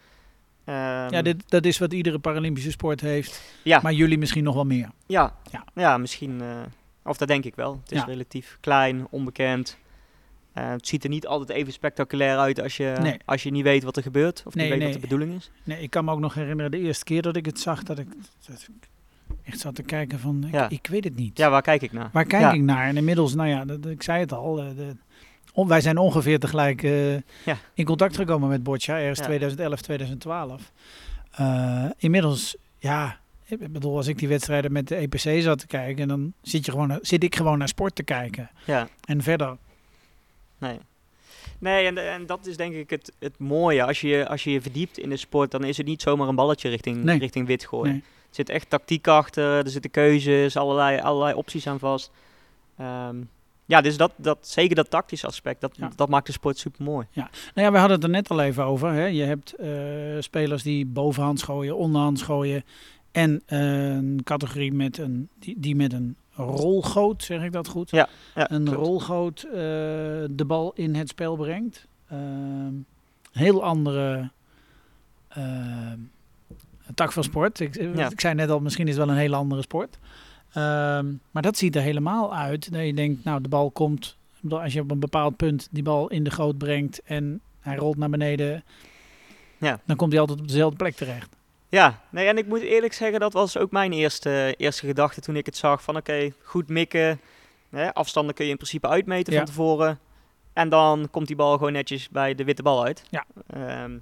Um, 0.68 0.74
ja, 0.74 1.22
dit, 1.22 1.50
dat 1.50 1.64
is 1.64 1.78
wat 1.78 1.92
iedere 1.92 2.18
Paralympische 2.18 2.70
sport 2.70 3.00
heeft. 3.00 3.42
Ja. 3.62 3.80
Maar 3.82 3.92
jullie 3.92 4.18
misschien 4.18 4.44
nog 4.44 4.54
wel 4.54 4.64
meer. 4.64 4.90
Ja, 5.06 5.36
ja. 5.50 5.64
ja 5.74 5.98
misschien. 5.98 6.40
Uh, 6.42 6.60
of 7.04 7.16
dat 7.16 7.28
denk 7.28 7.44
ik 7.44 7.54
wel. 7.54 7.80
Het 7.82 7.92
is 7.92 7.98
ja. 7.98 8.04
relatief 8.04 8.56
klein, 8.60 9.06
onbekend. 9.10 9.78
Uh, 10.58 10.70
het 10.70 10.86
ziet 10.86 11.04
er 11.04 11.10
niet 11.10 11.26
altijd 11.26 11.58
even 11.58 11.72
spectaculair 11.72 12.38
uit 12.38 12.60
als 12.60 12.76
je, 12.76 12.96
nee. 13.00 13.16
als 13.24 13.42
je 13.42 13.50
niet 13.50 13.62
weet 13.62 13.82
wat 13.82 13.96
er 13.96 14.02
gebeurt. 14.02 14.42
Of 14.46 14.54
nee, 14.54 14.64
niet 14.64 14.72
weet 14.72 14.82
nee. 14.82 14.92
wat 14.92 15.02
de 15.02 15.08
bedoeling 15.08 15.36
is. 15.36 15.50
Nee, 15.64 15.82
ik 15.82 15.90
kan 15.90 16.04
me 16.04 16.12
ook 16.12 16.20
nog 16.20 16.34
herinneren 16.34 16.70
de 16.70 16.78
eerste 16.78 17.04
keer 17.04 17.22
dat 17.22 17.36
ik 17.36 17.46
het 17.46 17.60
zag. 17.60 17.82
Dat 17.82 17.98
ik, 17.98 18.08
dat 18.46 18.68
ik 18.68 18.88
echt 19.42 19.60
zat 19.60 19.74
te 19.74 19.82
kijken 19.82 20.18
van, 20.18 20.44
ik, 20.46 20.52
ja. 20.52 20.68
ik 20.68 20.86
weet 20.86 21.04
het 21.04 21.16
niet. 21.16 21.38
Ja, 21.38 21.50
waar 21.50 21.62
kijk 21.62 21.82
ik 21.82 21.92
naar? 21.92 22.10
Waar 22.12 22.24
kijk 22.24 22.54
ik 22.54 22.62
naar? 22.62 22.86
En 22.86 22.96
inmiddels, 22.96 23.34
nou 23.34 23.48
ja, 23.48 23.64
dat, 23.64 23.86
ik 23.86 24.02
zei 24.02 24.20
het 24.20 24.32
al. 24.32 24.54
De, 24.54 24.96
wij 25.64 25.80
zijn 25.80 25.98
ongeveer 25.98 26.38
tegelijk 26.38 26.82
uh, 26.82 27.14
ja. 27.44 27.58
in 27.74 27.84
contact 27.84 28.16
gekomen 28.16 28.48
met 28.48 28.62
Boccia, 28.62 28.98
ergens 28.98 29.18
ja. 29.18 29.24
2011, 29.24 29.80
2012. 29.80 30.72
Uh, 31.40 31.84
inmiddels, 31.96 32.56
ja, 32.78 33.18
ik 33.44 33.72
bedoel, 33.72 33.96
als 33.96 34.06
ik 34.06 34.18
die 34.18 34.28
wedstrijden 34.28 34.72
met 34.72 34.88
de 34.88 34.96
EPC 34.96 35.42
zat 35.42 35.58
te 35.58 35.66
kijken, 35.66 36.08
dan 36.08 36.32
zit, 36.42 36.64
je 36.64 36.70
gewoon, 36.70 36.98
zit 37.02 37.22
ik 37.22 37.36
gewoon 37.36 37.58
naar 37.58 37.68
sport 37.68 37.94
te 37.94 38.02
kijken. 38.02 38.50
Ja. 38.64 38.88
En 39.04 39.22
verder. 39.22 39.56
Nee. 40.58 40.78
Nee, 41.58 41.86
en, 41.86 42.12
en 42.12 42.26
dat 42.26 42.46
is 42.46 42.56
denk 42.56 42.74
ik 42.74 42.90
het, 42.90 43.12
het 43.18 43.38
mooie. 43.38 43.84
Als 43.84 44.00
je, 44.00 44.28
als 44.28 44.44
je 44.44 44.50
je 44.50 44.60
verdiept 44.60 44.98
in 44.98 45.08
de 45.08 45.16
sport, 45.16 45.50
dan 45.50 45.64
is 45.64 45.76
het 45.76 45.86
niet 45.86 46.02
zomaar 46.02 46.28
een 46.28 46.34
balletje 46.34 46.68
richting, 46.68 47.04
nee. 47.04 47.18
richting 47.18 47.46
wit 47.46 47.66
gooien. 47.66 47.92
Nee. 47.92 48.02
Er 48.28 48.34
zit 48.44 48.48
echt 48.48 48.70
tactiek 48.70 49.06
achter, 49.06 49.64
er 49.64 49.70
zitten 49.70 49.90
keuzes, 49.90 50.56
allerlei, 50.56 51.00
allerlei 51.00 51.34
opties 51.34 51.66
aan 51.66 51.78
vast. 51.78 52.10
Um, 52.80 53.30
ja, 53.66 53.80
dus 53.80 53.96
dat, 53.96 54.12
dat, 54.16 54.38
zeker 54.48 54.76
dat 54.76 54.90
tactische 54.90 55.26
aspect, 55.26 55.60
dat, 55.60 55.76
Ja. 55.76 55.90
dat 55.96 56.08
maakt 56.08 56.26
de 56.26 56.32
sport 56.32 56.58
super 56.58 56.84
mooi. 56.84 57.06
Nou 57.14 57.28
ja, 57.54 57.72
we 57.72 57.78
hadden 57.78 57.96
het 57.96 58.04
er 58.04 58.10
net 58.10 58.28
al 58.28 58.40
even 58.40 58.64
over. 58.64 58.92
Hè. 58.92 59.04
Je 59.04 59.22
hebt 59.22 59.52
eh, 59.52 59.68
spelers 60.20 60.62
die 60.62 60.86
bovenhands 60.86 61.42
gooien, 61.42 61.76
onderhands 61.76 62.22
gooien. 62.22 62.64
En 63.12 63.42
eh, 63.46 63.88
een 63.94 64.20
categorie 64.24 64.72
met 64.72 64.98
een, 64.98 65.28
die, 65.38 65.54
die 65.60 65.76
met 65.76 65.92
een 65.92 66.16
rolgoot, 66.30 67.22
zeg 67.22 67.42
ik 67.42 67.52
dat 67.52 67.68
goed? 67.68 67.90
Ja, 67.90 68.08
ja 68.34 68.50
een 68.50 68.64
klopt. 68.64 68.78
rolgoot 68.78 69.42
eh, 69.42 69.52
de 70.30 70.44
bal 70.46 70.72
in 70.74 70.94
het 70.94 71.08
spel 71.08 71.36
brengt. 71.36 71.86
Ehm, 72.08 72.72
heel 73.32 73.64
andere 73.64 74.30
ehm, 75.28 75.98
tak 76.94 77.12
van 77.12 77.22
sport. 77.24 77.60
Ik, 77.60 77.74
Ja. 77.96 78.10
ik 78.10 78.20
zei 78.20 78.34
net 78.34 78.50
al, 78.50 78.60
misschien 78.60 78.88
is 78.88 78.96
het 78.96 79.04
wel 79.04 79.14
een 79.14 79.20
hele 79.20 79.36
andere 79.36 79.62
sport. 79.62 79.98
Ehm, 80.52 81.06
maar 81.30 81.42
dat 81.42 81.56
ziet 81.58 81.76
er 81.76 81.82
helemaal 81.82 82.34
uit. 82.34 82.72
Dat 82.72 82.84
je 82.86 82.94
denkt, 82.94 83.24
nou, 83.24 83.40
de 83.40 83.48
bal 83.48 83.70
komt. 83.70 84.16
Als 84.48 84.72
je 84.72 84.80
op 84.80 84.90
een 84.90 85.00
bepaald 85.00 85.36
punt 85.36 85.68
die 85.70 85.82
bal 85.82 86.08
in 86.08 86.24
de 86.24 86.30
goot 86.30 86.58
brengt 86.58 87.00
en 87.04 87.40
hij 87.60 87.76
rolt 87.76 87.96
naar 87.96 88.10
beneden, 88.10 88.64
Ja. 89.58 89.80
dan 89.84 89.96
komt 89.96 90.12
hij 90.12 90.20
altijd 90.20 90.40
op 90.40 90.48
dezelfde 90.48 90.76
plek 90.76 90.94
terecht. 90.94 91.36
Ja, 91.68 92.00
nee, 92.10 92.26
en 92.28 92.38
ik 92.38 92.46
moet 92.46 92.60
eerlijk 92.60 92.92
zeggen, 92.92 93.20
dat 93.20 93.32
was 93.32 93.56
ook 93.58 93.70
mijn 93.70 93.92
eerste, 93.92 94.54
eerste 94.56 94.86
gedachte 94.86 95.20
toen 95.20 95.36
ik 95.36 95.46
het 95.46 95.56
zag. 95.56 95.82
Van 95.82 95.96
oké, 95.96 96.32
goed 96.42 96.68
mikken. 96.68 97.20
Hè, 97.70 97.94
afstanden 97.94 98.34
kun 98.34 98.44
je 98.44 98.50
in 98.50 98.56
principe 98.56 98.88
uitmeten 98.88 99.32
Ja. 99.32 99.38
van 99.38 99.46
tevoren. 99.48 99.98
En 100.52 100.68
dan 100.68 101.08
komt 101.10 101.26
die 101.26 101.36
bal 101.36 101.52
gewoon 101.56 101.72
netjes 101.72 102.08
bij 102.08 102.34
de 102.34 102.44
witte 102.44 102.62
bal 102.62 102.84
uit. 102.84 103.02
Ja. 103.10 103.24
Ehm, 103.46 103.98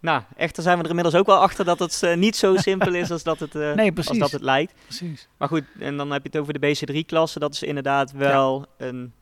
nou, 0.00 0.22
echter 0.36 0.62
zijn 0.62 0.76
we 0.76 0.82
er 0.82 0.88
inmiddels 0.88 1.14
ook 1.14 1.26
wel 1.26 1.36
achter 1.38 1.64
dat 1.64 1.78
het 1.78 2.02
eh, 2.02 2.16
niet 2.16 2.36
zo 2.36 2.56
simpel 2.56 2.94
is 2.94 3.10
als 3.10 3.22
dat 3.22 3.40
het, 3.40 3.54
eh, 3.54 3.72
Nee, 3.72 3.92
als 3.96 4.18
dat 4.18 4.30
het 4.30 4.42
lijkt. 4.42 4.72
Precies. 4.84 5.28
Maar 5.36 5.48
goed, 5.48 5.64
en 5.78 5.96
dan 5.96 6.10
heb 6.10 6.22
je 6.22 6.28
het 6.28 6.38
over 6.40 6.60
de 6.60 6.66
BC3-klasse. 6.66 7.38
Dat 7.38 7.54
is 7.54 7.62
inderdaad 7.62 8.12
wel 8.12 8.66
een, 8.76 9.12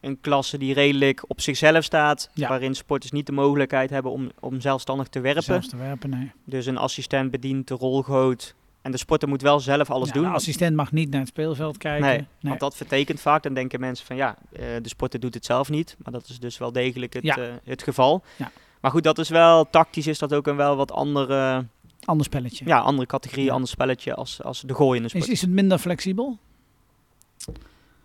een 0.00 0.20
klasse 0.20 0.58
die 0.58 0.74
redelijk 0.74 1.24
op 1.26 1.40
zichzelf 1.40 1.84
staat. 1.84 2.30
Ja. 2.34 2.48
Waarin 2.48 2.74
sporters 2.74 3.12
niet 3.12 3.26
de 3.26 3.32
mogelijkheid 3.32 3.90
hebben 3.90 4.12
om, 4.12 4.30
om 4.40 4.60
zelfstandig 4.60 5.08
te 5.08 5.20
werpen. 5.20 5.42
Zelfs 5.42 5.68
te 5.68 5.76
werpen, 5.76 6.10
nee. 6.10 6.32
Dus 6.44 6.66
een 6.66 6.78
assistent 6.78 7.30
bedient 7.30 7.68
de 7.68 7.74
rolgoot. 7.74 8.54
En 8.82 8.90
de 8.90 8.98
sporter 8.98 9.28
moet 9.28 9.42
wel 9.42 9.60
zelf 9.60 9.90
alles 9.90 10.08
Ja, 10.08 10.14
doen. 10.14 10.22
De 10.22 10.28
assistent 10.28 10.76
mag 10.76 10.92
niet 10.92 11.10
naar 11.10 11.20
het 11.20 11.28
speelveld 11.28 11.76
kijken. 11.76 12.06
Nee, 12.06 12.26
want 12.40 12.60
dat 12.60 12.76
vertekent 12.76 13.20
vaak. 13.20 13.42
Dan 13.42 13.54
denken 13.54 13.80
mensen 13.80 14.06
van 14.06 14.16
ja, 14.16 14.36
eh, 14.52 14.62
de 14.82 14.88
sporter 14.88 15.20
doet 15.20 15.34
het 15.34 15.44
zelf 15.44 15.70
niet. 15.70 15.96
Maar 16.02 16.12
dat 16.12 16.28
is 16.28 16.38
dus 16.38 16.58
wel 16.58 16.72
degelijk 16.72 17.12
het, 17.12 17.38
het 17.64 17.82
geval. 17.82 18.22
Ja. 18.36 18.50
Maar 18.82 18.90
goed, 18.90 19.02
dat 19.02 19.18
is 19.18 19.28
wel, 19.28 19.70
tactisch 19.70 20.06
is 20.06 20.18
dat 20.18 20.34
ook 20.34 20.46
een 20.46 20.56
wel 20.56 20.76
wat 20.76 20.92
andere, 20.92 21.64
Ander 22.04 22.26
spelletje. 22.26 22.64
ja, 22.66 22.78
andere 22.78 23.06
categorie, 23.06 23.44
Ja. 23.44 23.52
ander 23.52 23.68
spelletje 23.68 24.14
als, 24.14 24.42
als 24.42 24.60
de 24.60 24.74
gooiende 24.74 25.08
sport. 25.08 25.24
Is, 25.24 25.30
is 25.30 25.40
het 25.40 25.50
minder 25.50 25.78
flexibel? 25.78 26.38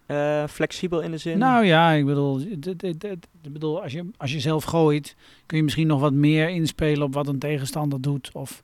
Eh, 0.05 0.43
flexibel 0.49 1.01
in 1.01 1.11
de 1.11 1.17
zin? 1.17 1.37
Nou 1.37 1.65
ja, 1.65 1.91
ik 1.91 2.05
bedoel, 2.05 2.39
ik 2.39 3.51
bedoel 3.53 3.81
als, 3.81 3.91
je, 3.91 4.09
als 4.17 4.31
je 4.33 4.39
zelf 4.39 4.63
gooit, 4.63 5.15
kun 5.45 5.57
je 5.57 5.63
misschien 5.63 5.87
nog 5.87 5.99
wat 5.99 6.13
meer 6.13 6.49
inspelen 6.49 7.03
op 7.03 7.13
wat 7.13 7.27
een 7.27 7.39
tegenstander 7.39 8.01
doet. 8.01 8.29
Of, 8.33 8.63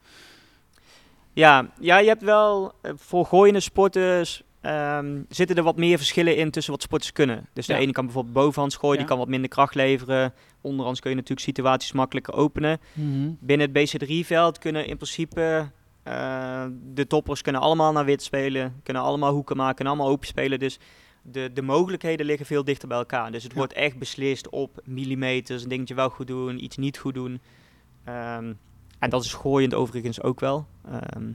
Ja, 1.33 1.69
ja, 1.79 1.97
je 1.97 2.07
hebt 2.07 2.21
wel 2.23 2.71
eh, 2.81 2.91
voor 2.95 3.25
gooiende 3.25 3.59
sporters 3.59 4.43
ehm, 4.63 5.21
zitten 5.29 5.55
er 5.55 5.63
wat 5.63 5.77
meer 5.77 5.97
verschillen 5.97 6.37
in 6.37 6.51
tussen 6.51 6.73
wat 6.73 6.81
sporters 6.81 7.11
kunnen. 7.11 7.47
Dus 7.53 7.65
de 7.65 7.73
Ja. 7.73 7.79
ene 7.79 7.91
kan 7.91 8.05
bijvoorbeeld 8.05 8.33
bovenhands 8.35 8.75
gooien, 8.75 8.93
Ja. 8.93 8.99
die 8.99 9.07
kan 9.09 9.17
wat 9.17 9.27
minder 9.27 9.49
kracht 9.49 9.75
leveren. 9.75 10.33
Onderhands 10.61 10.99
kun 10.99 11.09
je 11.09 11.15
natuurlijk 11.15 11.45
situaties 11.47 11.91
makkelijker 11.91 12.33
openen. 12.33 12.79
Binnen 13.39 13.69
het 13.73 13.77
BC3-veld 13.77 14.57
kunnen 14.57 14.85
in 14.87 14.95
principe 14.95 15.69
eh, 16.03 16.65
de 16.93 17.07
toppers 17.07 17.41
kunnen 17.41 17.61
allemaal 17.61 17.91
naar 17.91 18.05
wit 18.05 18.23
spelen, 18.23 18.79
kunnen 18.83 19.01
allemaal 19.03 19.33
hoeken 19.33 19.57
maken, 19.57 19.75
kunnen 19.75 19.93
allemaal 19.93 20.11
open 20.11 20.27
spelen. 20.27 20.59
Dus 20.59 20.79
de, 21.21 21.49
de 21.53 21.61
mogelijkheden 21.61 22.25
liggen 22.25 22.45
veel 22.45 22.63
dichter 22.63 22.87
bij 22.87 22.97
elkaar. 22.97 23.31
Dus 23.31 23.43
het 23.43 23.51
Ja. 23.51 23.57
wordt 23.57 23.73
echt 23.73 23.97
beslist 23.97 24.49
op 24.49 24.81
millimeters, 24.83 25.63
een 25.63 25.69
dingetje 25.69 25.93
wel 25.95 26.09
goed 26.09 26.27
doen, 26.27 26.63
iets 26.63 26.77
niet 26.77 26.97
goed 26.97 27.13
doen. 27.13 27.41
Ehm, 28.03 28.53
En 28.99 29.09
dat 29.09 29.23
is 29.23 29.33
gooiend 29.33 29.73
overigens 29.73 30.21
ook 30.21 30.39
wel. 30.39 30.65
Ehm, 30.91 31.31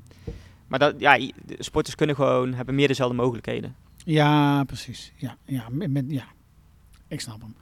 maar 0.69 0.79
dat, 0.79 0.95
ja, 0.99 1.19
sporters 1.59 1.95
kunnen 1.97 2.17
gewoon, 2.17 2.55
hebben 2.55 2.75
meer 2.75 2.89
dezelfde 2.89 3.17
mogelijkheden. 3.17 3.75
Ja, 4.05 4.65
precies. 4.65 5.13
Ja, 5.17 5.37
ja, 5.45 5.65
met, 5.71 6.05
ja. 6.09 6.25
ik 7.09 7.21
snap 7.21 7.41
hem. 7.41 7.55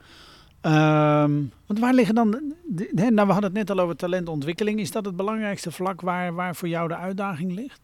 Ehm, 0.61 1.43
want 1.65 1.79
waar 1.79 1.93
liggen 1.93 2.15
dan... 2.15 2.31
de- 2.31 2.53
de- 2.67 2.91
hè, 2.95 3.09
nou, 3.09 3.27
we 3.27 3.33
hadden 3.33 3.43
het 3.55 3.67
net 3.67 3.69
al 3.77 3.79
over 3.83 3.95
talentontwikkeling. 3.95 4.79
Is 4.79 4.91
dat 4.91 5.05
het 5.05 5.15
belangrijkste 5.15 5.71
vlak 5.71 6.01
waar, 6.01 6.33
waar 6.33 6.55
voor 6.55 6.67
jou 6.67 6.87
de 6.87 6.95
uitdaging 6.95 7.51
ligt? 7.53 7.79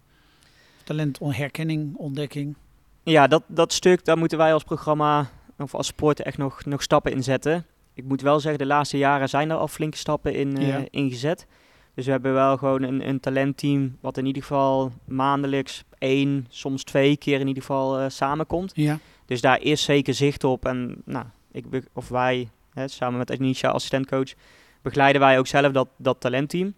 Talentherkenning, 0.84 1.96
ontdekking. 1.96 2.56
Ja, 3.04 3.28
dat, 3.28 3.44
dat 3.48 3.74
stuk, 3.74 4.06
daar 4.06 4.18
moeten 4.18 4.38
wij 4.38 4.54
als 4.54 4.64
programma 4.64 5.30
of 5.58 5.76
als 5.76 5.88
sport 5.88 6.20
echt 6.22 6.38
nog, 6.38 6.66
nog 6.66 6.82
stappen 6.82 7.12
in 7.12 7.24
zetten. 7.24 7.66
Ik 7.94 8.04
moet 8.04 8.22
wel 8.22 8.40
zeggen, 8.40 8.60
de 8.60 8.66
laatste 8.66 8.98
jaren 8.98 9.30
zijn 9.30 9.50
er 9.50 9.56
al 9.58 9.68
flinke 9.68 9.98
stappen 9.98 10.34
in, 10.36 10.58
eh, 10.58 10.68
Ja. 10.68 10.86
in 10.90 11.10
gezet. 11.10 11.48
Dus 11.94 12.06
we 12.06 12.12
hebben 12.12 12.34
wel 12.34 12.58
gewoon 12.58 12.82
een, 12.82 13.08
een 13.08 13.20
talentteam 13.20 13.98
wat 14.00 14.18
in 14.18 14.26
ieder 14.26 14.42
geval 14.42 14.92
maandelijks 15.06 15.84
één, 15.98 16.46
soms 16.50 16.84
twee 16.84 17.18
keer 17.18 17.40
in 17.40 17.48
ieder 17.48 17.64
geval 17.64 18.00
eh, 18.00 18.10
samenkomt. 18.10 18.72
Ja. 18.76 19.00
Dus 19.26 19.42
daar 19.42 19.62
is 19.62 19.84
zeker 19.84 20.14
zicht 20.14 20.44
op. 20.44 20.66
En 20.66 21.02
nou, 21.06 21.26
ik, 21.52 21.66
of 21.94 22.10
wij, 22.10 22.50
hè, 22.74 22.88
samen 22.88 23.18
met 23.18 23.32
Anisha, 23.32 23.70
assistentcoach, 23.70 24.34
begeleiden 24.82 25.22
wij 25.22 25.38
ook 25.40 25.48
zelf 25.48 25.72
dat, 25.72 25.88
dat 25.98 26.20
talentteam. 26.20 26.74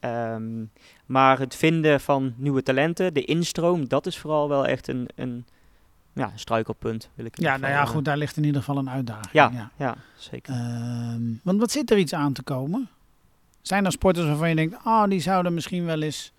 Ehm, 0.00 0.64
maar 1.06 1.38
het 1.38 1.56
vinden 1.56 2.00
van 2.00 2.34
nieuwe 2.36 2.62
talenten, 2.62 3.14
de 3.14 3.24
instroom, 3.24 3.88
dat 3.88 4.06
is 4.06 4.18
vooral 4.18 4.48
wel 4.48 4.66
echt 4.66 4.88
een, 4.88 5.08
een 5.14 5.46
ja, 6.14 6.30
een 6.32 6.38
struikelpunt. 6.38 7.10
Wil 7.14 7.24
ik 7.24 7.40
Ja, 7.40 7.56
nou 7.56 7.72
ja, 7.72 7.84
goed, 7.84 8.04
daar 8.04 8.16
ligt 8.16 8.36
in 8.36 8.44
ieder 8.44 8.60
geval 8.60 8.78
een 8.78 8.90
uitdaging. 8.90 9.32
Ja. 9.32 9.50
ja. 9.52 9.70
Ja, 9.76 9.96
zeker. 10.16 10.54
Ehm, 10.54 11.22
want 11.42 11.60
wat 11.60 11.70
zit 11.70 11.90
er 11.90 11.98
iets 11.98 12.14
aan 12.14 12.32
te 12.32 12.42
komen? 12.42 12.88
Zijn 13.64 13.84
er 13.84 13.92
sporters 13.92 14.26
waarvan 14.26 14.48
je 14.48 14.54
denkt, 14.54 14.76
ah, 14.84 15.08
die 15.08 15.20
zouden 15.20 15.54
misschien 15.54 15.84
wel 15.84 16.02
eens 16.02 16.32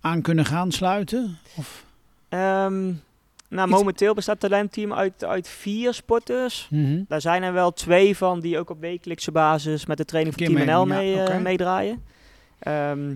aan 0.00 0.22
kunnen 0.22 0.44
gaan 0.44 0.72
sluiten? 0.72 1.38
Of, 1.56 1.84
Ehm, 2.28 2.84
nou, 3.48 3.68
Iets- 3.68 3.78
momenteel 3.78 4.14
bestaat 4.14 4.42
het 4.42 4.50
talentteam 4.50 4.92
uit, 4.92 5.24
uit 5.24 5.48
vier 5.48 5.94
sporters. 5.94 6.66
Mhm. 6.70 7.02
Daar 7.08 7.20
zijn 7.20 7.42
er 7.42 7.52
wel 7.52 7.72
twee 7.72 8.16
van 8.16 8.40
die 8.40 8.58
ook 8.58 8.70
op 8.70 8.80
wekelijkse 8.80 9.32
basis 9.32 9.86
met 9.86 9.96
de 9.96 10.04
training 10.04 10.34
van 10.36 10.46
Team 10.46 10.58
NL 10.58 10.78
ja, 10.78 10.84
mee, 10.84 11.20
eh, 11.22 11.40
meedraaien. 11.40 12.02
Ehm, 12.58 13.14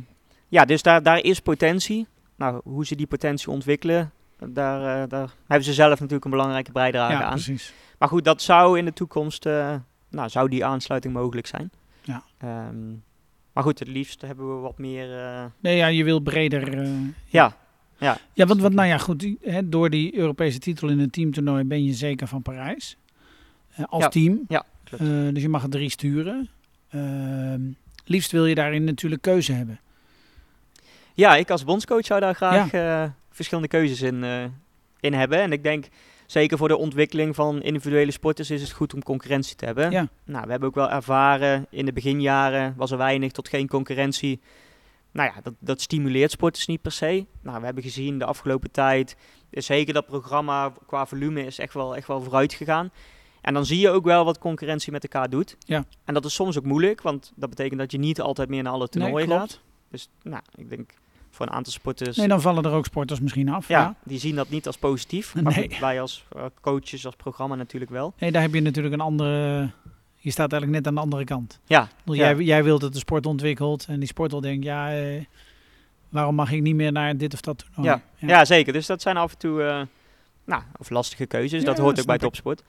ja, 0.48 0.64
dus 0.64 0.82
daar, 0.82 1.02
daar 1.02 1.18
is 1.18 1.40
potentie. 1.40 2.06
Nou, 2.36 2.60
hoe 2.64 2.86
ze 2.86 2.94
die 2.96 3.06
potentie 3.06 3.50
ontwikkelen, 3.50 4.12
daar, 4.38 5.02
eh, 5.02 5.08
daar 5.08 5.30
hebben 5.46 5.64
ze 5.66 5.72
zelf 5.72 5.90
natuurlijk 6.00 6.24
een 6.24 6.30
belangrijke 6.30 6.72
bijdrage 6.72 7.12
ja, 7.12 7.22
aan. 7.22 7.30
precies. 7.32 7.72
Maar 7.98 8.08
goed, 8.08 8.24
dat 8.24 8.42
zou 8.42 8.78
in 8.78 8.84
de 8.84 8.92
toekomst, 8.92 9.46
eh, 9.46 9.74
nou, 10.08 10.28
zou 10.28 10.48
die 10.48 10.64
aansluiting 10.64 11.14
mogelijk 11.14 11.46
zijn. 11.46 11.70
Ja. 12.04 12.24
Ehm, 12.38 12.90
maar 13.52 13.62
goed, 13.62 13.78
het 13.78 13.88
liefst 13.88 14.20
hebben 14.20 14.54
we 14.54 14.60
wat 14.60 14.78
meer, 14.78 15.18
eh, 15.18 15.44
Nee, 15.60 15.76
ja, 15.76 15.86
je 15.86 16.04
wil 16.04 16.20
breder. 16.20 16.78
eh, 16.82 16.88
ja, 17.26 17.56
Ja, 18.32 18.46
want, 18.46 18.60
want 18.60 18.74
nou 18.74 18.88
ja, 18.88 18.98
goed, 18.98 19.26
hè, 19.40 19.68
door 19.68 19.90
die 19.90 20.16
Europese 20.16 20.58
titel 20.58 20.88
in 20.88 20.98
een 20.98 21.10
teamtoernooi 21.10 21.64
ben 21.64 21.84
je 21.84 21.92
zeker 21.92 22.26
van 22.26 22.42
Parijs. 22.42 22.96
Eh, 23.74 23.84
als 23.88 24.02
Ja, 24.02 24.08
team. 24.08 24.40
ja, 24.48 24.64
klopt. 24.84 25.04
Dus 25.34 25.42
je 25.42 25.48
mag 25.48 25.62
er 25.62 25.68
drie 25.70 25.90
sturen. 25.90 26.48
Ehm, 26.88 27.60
liefst 28.04 28.30
wil 28.32 28.46
je 28.46 28.54
daarin 28.54 28.84
natuurlijk 28.84 29.22
keuze 29.22 29.52
hebben. 29.52 29.80
Ja, 31.14 31.36
ik 31.36 31.50
als 31.50 31.64
bondscoach 31.64 32.04
zou 32.06 32.20
daar 32.20 32.34
graag 32.34 32.70
verschillende 33.30 33.68
keuzes 33.68 34.02
in, 34.02 34.24
in 35.00 35.12
hebben. 35.12 35.38
En 35.38 35.52
ik 35.52 35.62
denk, 35.62 35.86
zeker 36.26 36.58
voor 36.58 36.68
de 36.68 36.76
ontwikkeling 36.76 37.34
van 37.34 37.62
individuele 37.62 38.10
sporters 38.10 38.50
is 38.50 38.62
het 38.62 38.70
goed 38.70 38.94
om 38.94 39.02
concurrentie 39.02 39.56
te 39.56 39.64
hebben. 39.64 39.90
Ja. 39.90 40.08
Nou, 40.24 40.44
we 40.44 40.50
hebben 40.50 40.68
ook 40.68 40.74
wel 40.74 40.90
ervaren, 40.90 41.66
in 41.70 41.84
de 41.84 41.92
beginjaren 41.92 42.74
was 42.76 42.90
er 42.90 42.98
weinig 42.98 43.32
tot 43.32 43.48
geen 43.48 43.68
concurrentie. 43.68 44.40
Nou 45.12 45.32
ja, 45.34 45.40
dat, 45.42 45.54
dat 45.58 45.80
stimuleert 45.80 46.30
sporters 46.30 46.66
niet 46.66 46.82
per 46.82 46.92
se. 46.92 47.26
Nou, 47.42 47.58
we 47.58 47.64
hebben 47.64 47.82
gezien 47.82 48.18
de 48.18 48.24
afgelopen 48.24 48.70
tijd, 48.70 49.16
zeker 49.50 49.94
dat 49.94 50.06
programma 50.06 50.72
qua 50.86 51.06
volume 51.06 51.46
is 51.46 51.58
echt 51.58 51.74
wel, 51.74 51.96
echt 51.96 52.06
wel 52.06 52.22
vooruit 52.22 52.52
gegaan. 52.52 52.90
En 53.40 53.54
dan 53.54 53.66
zie 53.66 53.78
je 53.78 53.90
ook 53.90 54.04
wel 54.04 54.24
wat 54.24 54.38
concurrentie 54.38 54.92
met 54.92 55.02
elkaar 55.02 55.30
doet. 55.30 55.56
Ja. 55.58 55.84
En 56.04 56.14
dat 56.14 56.24
is 56.24 56.34
soms 56.34 56.58
ook 56.58 56.64
moeilijk, 56.64 57.02
want 57.02 57.32
dat 57.34 57.48
betekent 57.48 57.80
dat 57.80 57.92
je 57.92 57.98
niet 57.98 58.20
altijd 58.20 58.48
meer 58.48 58.62
naar 58.62 58.72
alle 58.72 58.88
toernooien 58.88 59.28
gaat. 59.28 59.60
Dus 59.90 60.08
nou, 60.22 60.42
ik 60.54 60.68
denk 60.68 60.94
voor 61.34 61.46
een 61.46 61.52
aantal 61.52 61.72
sporters... 61.72 62.16
Nee, 62.16 62.28
dan 62.28 62.40
vallen 62.40 62.64
er 62.64 62.72
ook 62.72 62.84
sporters 62.84 63.20
misschien 63.20 63.48
af. 63.48 63.68
ja, 63.68 63.80
Ja. 63.80 63.94
die 64.04 64.18
zien 64.18 64.34
dat 64.34 64.48
niet 64.48 64.66
als 64.66 64.76
positief. 64.76 65.34
Maar 65.34 65.56
Nee. 65.56 65.76
wij 65.80 66.00
als 66.00 66.24
eh, 66.36 66.44
coaches, 66.60 67.06
als 67.06 67.16
programma 67.16 67.54
natuurlijk 67.54 67.90
wel. 67.90 68.14
Nee, 68.18 68.32
daar 68.32 68.42
heb 68.42 68.54
je 68.54 68.60
natuurlijk 68.60 68.94
een 68.94 69.00
andere. 69.00 69.70
Je 70.16 70.30
staat 70.30 70.52
eigenlijk 70.52 70.72
net 70.72 70.86
aan 70.86 70.94
de 70.94 71.00
andere 71.00 71.24
kant. 71.24 71.60
Ja, 71.64 71.88
Ja. 72.04 72.14
Jij, 72.14 72.36
jij 72.36 72.64
wilt 72.64 72.80
dat 72.80 72.92
de 72.92 72.98
sport 72.98 73.26
ontwikkelt 73.26 73.84
en 73.88 73.98
die 73.98 74.08
sporter 74.08 74.42
denkt, 74.42 74.64
ja, 74.64 74.94
eh, 74.96 75.24
waarom 76.08 76.34
mag 76.34 76.52
ik 76.52 76.62
niet 76.62 76.74
meer 76.74 76.92
naar 76.92 77.16
dit 77.16 77.34
of 77.34 77.40
dat 77.40 77.58
toernooi? 77.74 78.00
ja. 78.18 78.26
ja. 78.28 78.44
zeker. 78.44 78.72
Dus 78.72 78.86
dat 78.86 79.02
zijn 79.02 79.16
af 79.16 79.32
en 79.32 79.38
toe 79.38 79.62
eh, 79.62 79.82
nou, 80.44 80.62
of 80.78 80.90
lastige 80.90 81.26
keuzes. 81.26 81.64
Dat 81.64 81.78
hoort 81.78 82.00
ook 82.00 82.06
bij 82.06 82.18
topsport. 82.18 82.62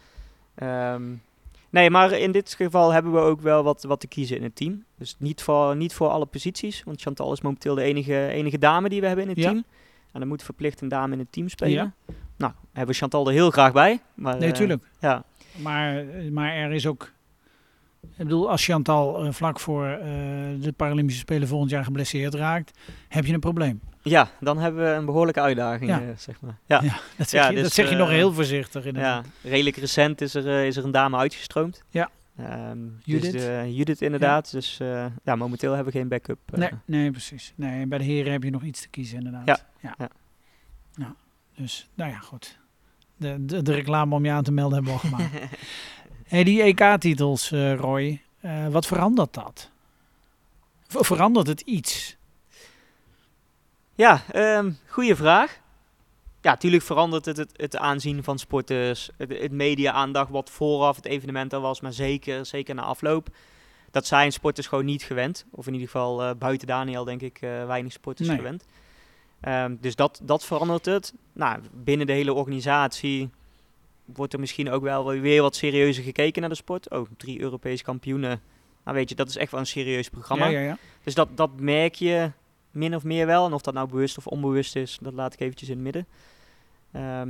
Ehm, 0.56 1.04
nee, 1.70 1.90
maar 1.90 2.12
in 2.12 2.32
dit 2.32 2.54
geval 2.54 2.92
hebben 2.92 3.12
we 3.14 3.20
ook 3.20 3.42
wel 3.42 3.64
wat, 3.64 3.84
wat 3.84 4.00
te 4.00 4.08
kiezen 4.08 4.38
in 4.38 4.44
het 4.44 4.56
team. 4.56 4.84
Dus 4.98 5.16
niet 5.20 5.42
voor, 5.42 5.76
niet 5.76 5.94
voor 5.94 6.08
alle 6.08 6.26
posities. 6.26 6.84
Want 6.84 7.02
Chantal 7.02 7.32
is 7.34 7.42
momenteel 7.42 7.76
de 7.76 7.82
enige, 7.82 8.28
enige 8.28 8.58
dame 8.58 8.90
die 8.90 9.02
we 9.02 9.08
hebben 9.08 9.26
in 9.26 9.32
het 9.32 9.40
Ja. 9.40 9.50
team. 9.50 9.64
En 10.12 10.20
dan 10.20 10.28
moet 10.30 10.44
verplicht 10.44 10.82
een 10.82 10.88
dame 10.88 11.14
in 11.14 11.20
het 11.20 11.32
team 11.32 11.50
spelen. 11.50 11.74
Ja. 11.74 12.14
Nou, 12.38 12.54
hebben 12.74 12.94
we 12.94 13.00
Chantal 13.00 13.28
er 13.28 13.34
heel 13.34 13.52
graag 13.52 13.74
bij. 13.74 14.00
Maar, 14.14 14.38
Nee, 14.38 14.50
eh, 14.50 14.56
tuurlijk. 14.56 14.84
ja, 15.00 15.24
Maar, 15.62 16.04
maar 16.32 16.52
er 16.54 16.72
is 16.72 16.88
ook. 16.88 17.12
Ik 18.12 18.18
bedoel, 18.18 18.50
als 18.50 18.66
Chantal 18.66 19.26
eh, 19.26 19.32
vlak 19.32 19.60
voor 19.60 19.86
eh, 19.88 20.00
de 20.60 20.74
Paralympische 20.76 21.20
Spelen 21.22 21.48
volgend 21.48 21.72
jaar 21.72 21.84
geblesseerd 21.84 22.34
raakt, 22.34 22.80
heb 23.08 23.26
je 23.26 23.34
een 23.34 23.40
probleem. 23.40 23.82
ja, 24.02 24.30
dan 24.40 24.58
hebben 24.58 24.84
we 24.84 24.90
een 24.90 25.06
behoorlijke 25.06 25.42
uitdaging, 25.42 25.90
Ja. 25.90 26.02
eh, 26.02 26.08
zeg 26.18 26.42
maar. 26.42 26.58
Ja. 26.66 26.80
Ja, 26.84 26.96
Dat 27.18 27.30
zeg, 27.30 27.42
Ja, 27.42 27.50
je, 27.50 27.56
dat 27.56 27.64
dus, 27.64 27.74
zeg 27.74 27.90
je 27.90 27.96
nog 27.96 28.10
heel 28.10 28.34
voorzichtig. 28.34 28.86
Inderdaad. 28.86 29.26
Ja, 29.42 29.50
redelijk 29.50 29.76
recent 29.78 30.22
is 30.22 30.36
er, 30.36 30.66
is 30.66 30.76
er 30.78 30.84
een 30.84 30.92
dame 30.92 31.18
uitgestroomd. 31.18 31.84
Ja. 31.90 32.10
Ehm, 32.38 32.78
Judith. 33.04 33.32
Dus 33.32 33.42
de, 33.42 33.74
Judith 33.74 34.02
inderdaad. 34.02 34.52
Dus 34.52 34.78
ja, 35.24 35.36
momenteel 35.36 35.74
hebben 35.74 35.94
we 35.94 36.00
geen 36.00 36.08
backup. 36.08 36.40
Nee, 36.54 36.70
nee, 36.86 37.12
precies. 37.12 37.54
Nee, 37.56 37.86
bij 37.88 37.98
de 37.98 38.04
heren 38.04 38.32
heb 38.32 38.44
je 38.44 38.50
nog 38.52 38.64
iets 38.64 38.82
te 38.82 38.88
kiezen, 38.88 39.18
inderdaad. 39.18 39.48
Ja, 39.48 39.58
ja. 39.82 39.96
ja. 39.98 40.10
Ja, 40.96 41.16
Dus, 41.56 41.90
nou 41.94 42.12
ja, 42.12 42.18
goed. 42.20 42.60
De, 43.18 43.46
de, 43.46 43.62
de 43.62 43.74
reclame 43.74 44.16
om 44.16 44.26
je 44.26 44.32
aan 44.32 44.44
te 44.44 44.52
melden 44.52 44.74
hebben 44.84 44.94
we 44.94 45.00
al 45.00 45.06
gemaakt. 45.10 45.34
Hey, 46.36 46.44
die 46.44 46.62
EK-titels, 46.62 47.52
eh, 47.52 47.76
Roy, 47.76 48.22
eh, 48.40 48.68
wat 48.68 48.86
verandert 48.86 49.34
dat? 49.34 49.70
Ver- 50.88 51.06
Verandert 51.06 51.48
het 51.48 51.62
iets? 51.62 52.16
Ja, 53.96 54.22
ehm 54.32 54.72
goede 54.88 55.16
vraag. 55.16 55.60
Ja, 56.42 56.52
natuurlijk 56.52 56.84
verandert 56.84 57.26
het, 57.26 57.38
het 57.38 57.52
het 57.56 57.78
aanzien 57.78 58.24
van 58.24 58.40
sporters, 58.40 59.10
het, 59.18 59.40
het 59.40 59.52
media-aandacht 59.52 60.30
wat 60.30 60.50
vooraf 60.50 60.96
het 60.96 61.06
evenement 61.06 61.54
al 61.54 61.62
was, 61.62 61.82
maar 61.82 61.94
zeker, 61.94 62.46
zeker 62.46 62.76
na 62.76 62.82
afloop. 62.82 63.28
Dat 63.92 64.06
zijn 64.08 64.32
sporters 64.32 64.68
gewoon 64.68 64.86
niet 64.86 65.04
gewend. 65.04 65.46
Of 65.52 65.68
in 65.68 65.74
ieder 65.74 65.88
geval 65.90 66.24
eh, 66.24 66.36
buiten 66.38 66.68
Daniel 66.68 67.04
denk 67.04 67.22
ik 67.22 67.38
weinig 67.42 67.92
sporters 67.92 68.28
Nee. 68.28 68.38
gewend. 68.38 68.66
Ehm, 69.42 69.76
dus 69.80 69.96
dat, 69.96 70.20
dat 70.24 70.46
verandert 70.46 70.86
het. 70.86 71.14
Nou, 71.34 71.60
binnen 71.74 72.08
de 72.08 72.14
hele 72.14 72.34
organisatie 72.34 73.30
wordt 74.06 74.34
er 74.34 74.40
misschien 74.40 74.70
ook 74.70 74.84
wel 74.84 75.06
weer 75.06 75.42
wat 75.42 75.56
serieuzer 75.56 76.04
gekeken 76.04 76.42
naar 76.42 76.50
de 76.50 76.56
sport. 76.56 76.90
Oh, 76.90 77.08
drie 77.18 77.40
Europese 77.42 77.84
kampioenen. 77.84 78.42
Nou 78.84 78.98
weet 78.98 79.10
je, 79.10 79.16
dat 79.16 79.30
is 79.30 79.38
echt 79.38 79.52
wel 79.52 79.60
een 79.60 79.66
serieus 79.66 80.10
programma. 80.10 80.46
Ja, 80.46 80.60
ja, 80.60 80.66
ja. 80.66 80.78
Dus 81.04 81.14
dat, 81.16 81.28
dat 81.36 81.50
merk 81.60 81.96
je 81.96 82.32
min 82.72 82.96
of 82.96 83.04
meer 83.04 83.26
wel. 83.26 83.46
En 83.46 83.54
of 83.54 83.62
dat 83.62 83.74
nou 83.74 83.90
bewust 83.90 84.18
of 84.18 84.28
onbewust 84.28 84.76
is, 84.76 84.98
dat 85.02 85.14
laat 85.14 85.34
ik 85.34 85.40
eventjes 85.40 85.70
in 85.70 85.76
het 85.76 85.84
midden. 85.84 86.08
Ehm, 86.92 87.30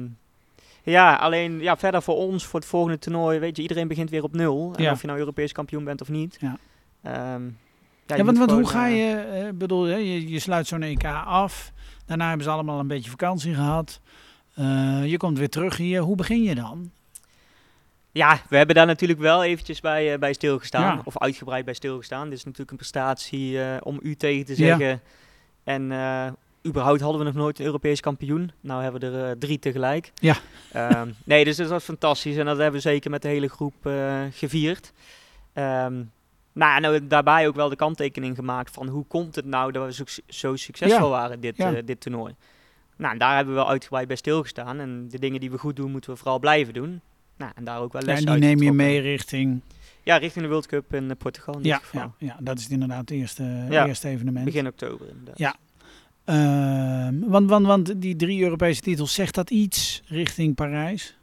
ja, 0.84 1.16
alleen 1.16 1.60
ja, 1.60 1.78
verder 1.78 2.02
voor 2.02 2.16
ons, 2.16 2.46
voor 2.46 2.60
het 2.60 2.70
volgende 2.70 3.00
toernooi, 3.00 3.40
weet 3.40 3.56
je, 3.56 3.62
iedereen 3.62 3.88
begint 3.88 4.10
weer 4.10 4.24
op 4.24 4.34
nul. 4.34 4.74
En 4.76 4.92
of 4.92 5.02
je 5.02 5.08
nou 5.08 5.20
Europees 5.20 5.52
kampioen 5.52 5.84
bent 5.84 6.02
of 6.02 6.10
niet. 6.10 6.38
Ja. 6.40 6.58
Ehm, 7.02 7.44
Ja, 8.08 8.24
want, 8.24 8.38
want 8.38 8.52
hoe 8.52 8.68
ga 8.68 8.88
eh, 8.88 8.98
je, 8.98 9.16
eh, 9.16 9.54
bedoel, 9.54 9.88
je, 9.88 10.30
je 10.30 10.40
sluit 10.40 10.68
zo'n 10.68 10.82
EK 10.82 11.06
af. 11.26 11.72
Daarna 12.06 12.28
hebben 12.28 12.46
ze 12.46 12.52
allemaal 12.52 12.80
een 12.80 12.88
beetje 12.88 13.10
vakantie 13.10 13.54
gehad. 13.54 14.00
Eh, 14.56 15.06
je 15.06 15.18
komt 15.18 15.38
weer 15.38 15.50
terug 15.50 15.78
hier. 15.78 16.02
Hoe 16.02 16.15
begin 16.15 16.44
je 16.44 16.56
dan? 16.56 16.91
Ja, 18.12 18.39
we 18.50 18.58
hebben 18.58 18.76
daar 18.76 18.86
natuurlijk 18.86 19.20
wel 19.20 19.44
eventjes 19.44 19.82
bij, 19.82 20.13
eh, 20.13 20.20
bij 20.20 20.34
stilgestaan. 20.34 20.96
Ja. 20.96 21.02
Of 21.04 21.18
uitgebreid 21.18 21.65
bij 21.65 21.74
stilgestaan. 21.74 22.30
Dit 22.30 22.38
is 22.38 22.44
natuurlijk 22.44 22.72
een 22.72 22.78
prestatie 22.78 23.62
eh, 23.63 23.78
om 23.84 24.00
u 24.02 24.15
tegen 24.15 24.46
te 24.46 24.52
Ja. 24.52 24.58
zeggen. 24.78 25.02
En 25.63 25.84
überhaupt 26.68 27.02
hadden 27.02 27.20
we 27.20 27.26
nog 27.26 27.34
nooit 27.36 27.60
een 27.60 27.65
Europees 27.65 28.00
kampioen. 28.00 28.52
Nou 28.62 28.84
hebben 28.84 29.02
we 29.02 29.18
er 29.18 29.38
drie 29.38 29.60
tegelijk. 29.60 30.12
Ja. 30.15 30.36
Ehm, 30.72 31.10
nee, 31.24 31.44
dus 31.44 31.56
dat 31.58 31.70
was 31.70 31.84
fantastisch. 31.84 32.38
En 32.38 32.46
dat 32.46 32.58
hebben 32.58 32.82
we 32.82 32.89
zeker 32.89 33.12
met 33.12 33.22
de 33.22 33.28
hele 33.28 33.48
groep 33.50 33.74
gevierd. 34.32 34.91
Ehm, 35.54 36.04
nou, 36.54 36.88
ook 36.88 37.10
daarbij 37.10 37.48
ook 37.48 37.56
wel 37.56 37.70
de 37.70 37.76
kanttekening 37.76 38.36
gemaakt 38.36 38.72
van 38.74 38.88
hoe 38.88 39.06
komt 39.06 39.36
het 39.36 39.46
nou 39.46 39.72
dat 39.72 39.86
we 39.86 39.94
zo, 39.94 40.04
zo 40.28 40.56
succesvol 40.56 41.06
Ja. 41.06 41.10
waren 41.10 41.39
dit, 41.39 41.65
dit 41.86 42.02
toernooi. 42.02 42.36
Nou, 42.96 43.14
en 43.14 43.20
daar 43.20 43.36
hebben 43.36 43.54
we 43.54 43.60
wel 43.60 43.70
uitgebreid 43.70 44.08
bij 44.08 44.16
stilgestaan. 44.16 44.80
En 44.80 45.08
de 45.10 45.20
dingen 45.20 45.40
die 45.40 45.52
we 45.52 45.58
goed 45.58 45.76
doen, 45.76 45.92
moeten 45.92 46.10
we 46.12 46.18
vooral 46.18 46.40
blijven 46.40 46.74
doen. 46.74 47.02
nou, 47.38 47.52
en 47.56 47.64
daar 47.64 47.80
ook 47.82 47.94
wel 47.94 48.02
Ja, 48.02 48.08
les 48.08 48.18
en 48.18 48.22
die 48.24 48.32
uit 48.34 48.40
neem 48.42 48.62
je 48.62 48.72
mee 48.72 49.00
richting... 49.00 49.62
Ja, 50.04 50.18
richting 50.18 50.44
de 50.44 50.50
World 50.50 50.66
Cup 50.68 50.94
in 50.94 51.10
eh, 51.10 51.18
Portugal 51.18 51.54
in 51.56 51.62
dit 51.62 51.72
Ja, 51.72 51.78
geval. 51.78 52.02
ja, 52.02 52.28
ja, 52.28 52.38
dat 52.40 52.58
is 52.58 52.64
het 52.64 52.72
inderdaad 52.72 53.00
het 53.00 53.12
eerste, 53.12 53.66
Ja. 53.70 53.88
eerste 53.88 54.08
evenement. 54.08 54.46
Begin 54.46 54.68
oktober 54.68 55.08
inderdaad. 55.10 55.38
Ja. 55.38 55.56
Ehm, 56.26 57.20
want, 57.30 57.50
want, 57.50 57.66
want 57.66 58.02
die 58.02 58.16
drie 58.16 58.44
Europese 58.44 58.82
titels, 58.82 59.14
zegt 59.14 59.36
dat 59.36 59.50
iets 59.50 60.02
richting 60.06 60.56
Parijs? 60.56 61.18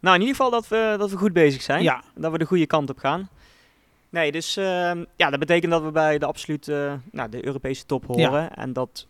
Nou, 0.00 0.14
in 0.14 0.20
ieder 0.20 0.36
geval 0.36 0.50
dat 0.50 0.68
we, 0.68 0.94
dat 0.98 1.10
we 1.10 1.16
goed 1.16 1.32
bezig 1.32 1.62
zijn. 1.62 1.82
Ja, 1.82 2.02
Dat 2.14 2.32
we 2.32 2.38
de 2.38 2.44
goede 2.44 2.66
kant 2.66 2.90
op 2.90 2.98
gaan. 2.98 3.28
Nee, 4.10 4.32
dus 4.32 4.56
ehm, 4.56 5.04
ja, 5.16 5.30
dat 5.30 5.38
betekent 5.38 5.72
dat 5.72 5.82
we 5.82 5.90
bij 5.90 6.18
de 6.18 6.26
absolute 6.26 6.98
nou, 7.12 7.30
de 7.30 7.46
Europese 7.46 7.86
top 7.86 8.06
horen. 8.06 8.54
En 8.56 8.72
dat 8.72 9.06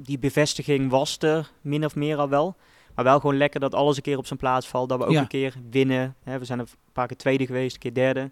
die 0.00 0.18
bevestiging 0.18 0.90
was 0.90 1.16
er 1.18 1.50
min 1.60 1.84
of 1.84 1.94
meer 1.94 2.16
al 2.16 2.28
wel. 2.28 2.56
Maar 2.94 3.04
wel 3.04 3.20
gewoon 3.20 3.36
lekker 3.36 3.60
dat 3.60 3.74
alles 3.74 3.96
een 3.96 4.02
keer 4.02 4.18
op 4.18 4.26
zijn 4.26 4.38
plaats 4.38 4.68
valt. 4.68 4.88
Dat 4.88 4.98
we 4.98 5.04
ook 5.04 5.10
Ja. 5.12 5.20
een 5.20 5.26
keer 5.26 5.54
winnen. 5.70 6.14
Hè, 6.22 6.38
we 6.38 6.44
zijn 6.44 6.58
een 6.58 6.68
paar 6.92 7.06
keer 7.06 7.16
tweede 7.16 7.46
geweest, 7.46 7.74
een 7.74 7.80
keer 7.80 7.94
derde. 7.94 8.30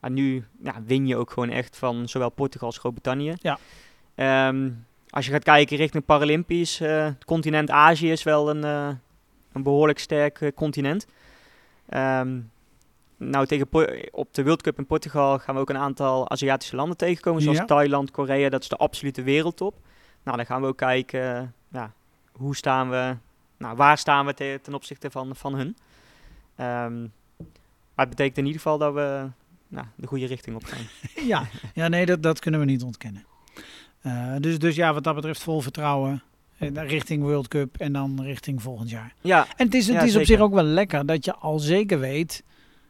En 0.00 0.12
nu 0.12 0.44
ja, 0.62 0.74
win 0.86 1.06
je 1.06 1.16
ook 1.16 1.30
gewoon 1.30 1.50
echt 1.50 1.76
van 1.76 2.08
zowel 2.08 2.30
Portugal 2.30 2.66
als 2.68 2.78
Groot-Brittannië. 2.78 3.34
Ja. 3.40 3.58
Ehm, 4.14 4.70
als 5.10 5.26
je 5.26 5.32
gaat 5.32 5.42
kijken 5.42 5.76
richting 5.76 6.04
Paralympisch, 6.04 6.80
eh, 6.80 7.04
het 7.04 7.24
continent 7.24 7.70
Azië 7.70 8.10
is 8.10 8.22
wel 8.22 8.50
een, 8.50 8.64
eh, 8.64 8.88
een 9.52 9.62
behoorlijk 9.62 9.98
sterk 9.98 10.40
eh, 10.40 10.52
continent. 10.54 11.06
Ehm, 11.88 12.38
nou, 13.16 13.46
tegen 13.46 13.68
Po- 13.68 13.86
op 14.10 14.34
de 14.34 14.42
World 14.44 14.62
Cup 14.62 14.78
in 14.78 14.86
Portugal 14.86 15.38
gaan 15.38 15.54
we 15.54 15.60
ook 15.60 15.70
een 15.70 15.76
aantal 15.76 16.30
Aziatische 16.30 16.76
landen 16.76 16.96
tegenkomen, 16.96 17.42
zoals 17.42 17.58
Ja. 17.58 17.64
Thailand, 17.64 18.10
Korea. 18.10 18.48
Dat 18.48 18.62
is 18.62 18.68
de 18.68 18.76
absolute 18.76 19.22
wereldtop. 19.22 19.74
Nou, 20.28 20.40
dan 20.40 20.48
gaan 20.48 20.60
we 20.60 20.66
ook 20.66 20.76
kijken, 20.76 21.54
ja, 21.72 21.92
hoe 22.32 22.56
staan 22.56 22.90
we, 22.90 23.16
nou, 23.56 23.76
waar 23.76 23.98
staan 23.98 24.26
we 24.26 24.34
te- 24.34 24.60
ten 24.62 24.74
opzichte 24.74 25.10
van, 25.10 25.36
van 25.36 25.54
hun. 25.54 25.76
Ehm, 26.56 27.00
maar 27.94 28.06
het 28.06 28.08
betekent 28.08 28.38
in 28.38 28.44
ieder 28.46 28.60
geval 28.60 28.78
dat 28.78 28.94
we 28.94 29.26
nou, 29.68 29.86
de 29.94 30.06
goede 30.06 30.26
richting 30.26 30.56
op 30.56 30.64
gaan. 30.64 30.86
ja. 31.32 31.46
ja 31.74 31.88
nee, 31.88 32.06
dat, 32.06 32.22
dat 32.22 32.38
kunnen 32.40 32.60
we 32.60 32.66
niet 32.66 32.82
ontkennen. 32.82 33.24
Eh, 34.00 34.34
dus, 34.40 34.58
dus 34.58 34.76
ja, 34.76 34.94
wat 34.94 35.04
dat 35.04 35.14
betreft 35.14 35.42
vol 35.42 35.60
vertrouwen 35.60 36.22
eh, 36.58 36.68
richting 36.74 37.22
World 37.22 37.48
Cup 37.48 37.76
en 37.76 37.92
dan 37.92 38.22
richting 38.22 38.62
volgend 38.62 38.90
jaar. 38.90 39.14
Ja, 39.20 39.46
En 39.56 39.64
het 39.66 39.74
is, 39.74 39.86
het 39.86 39.96
Ja, 39.96 40.00
is 40.02 40.06
op 40.06 40.12
zeker. 40.12 40.26
zich 40.26 40.40
ook 40.40 40.54
wel 40.54 40.64
lekker 40.64 41.06
dat 41.06 41.24
je 41.24 41.34
al 41.34 41.58
zeker 41.58 41.98
weet 42.00 42.42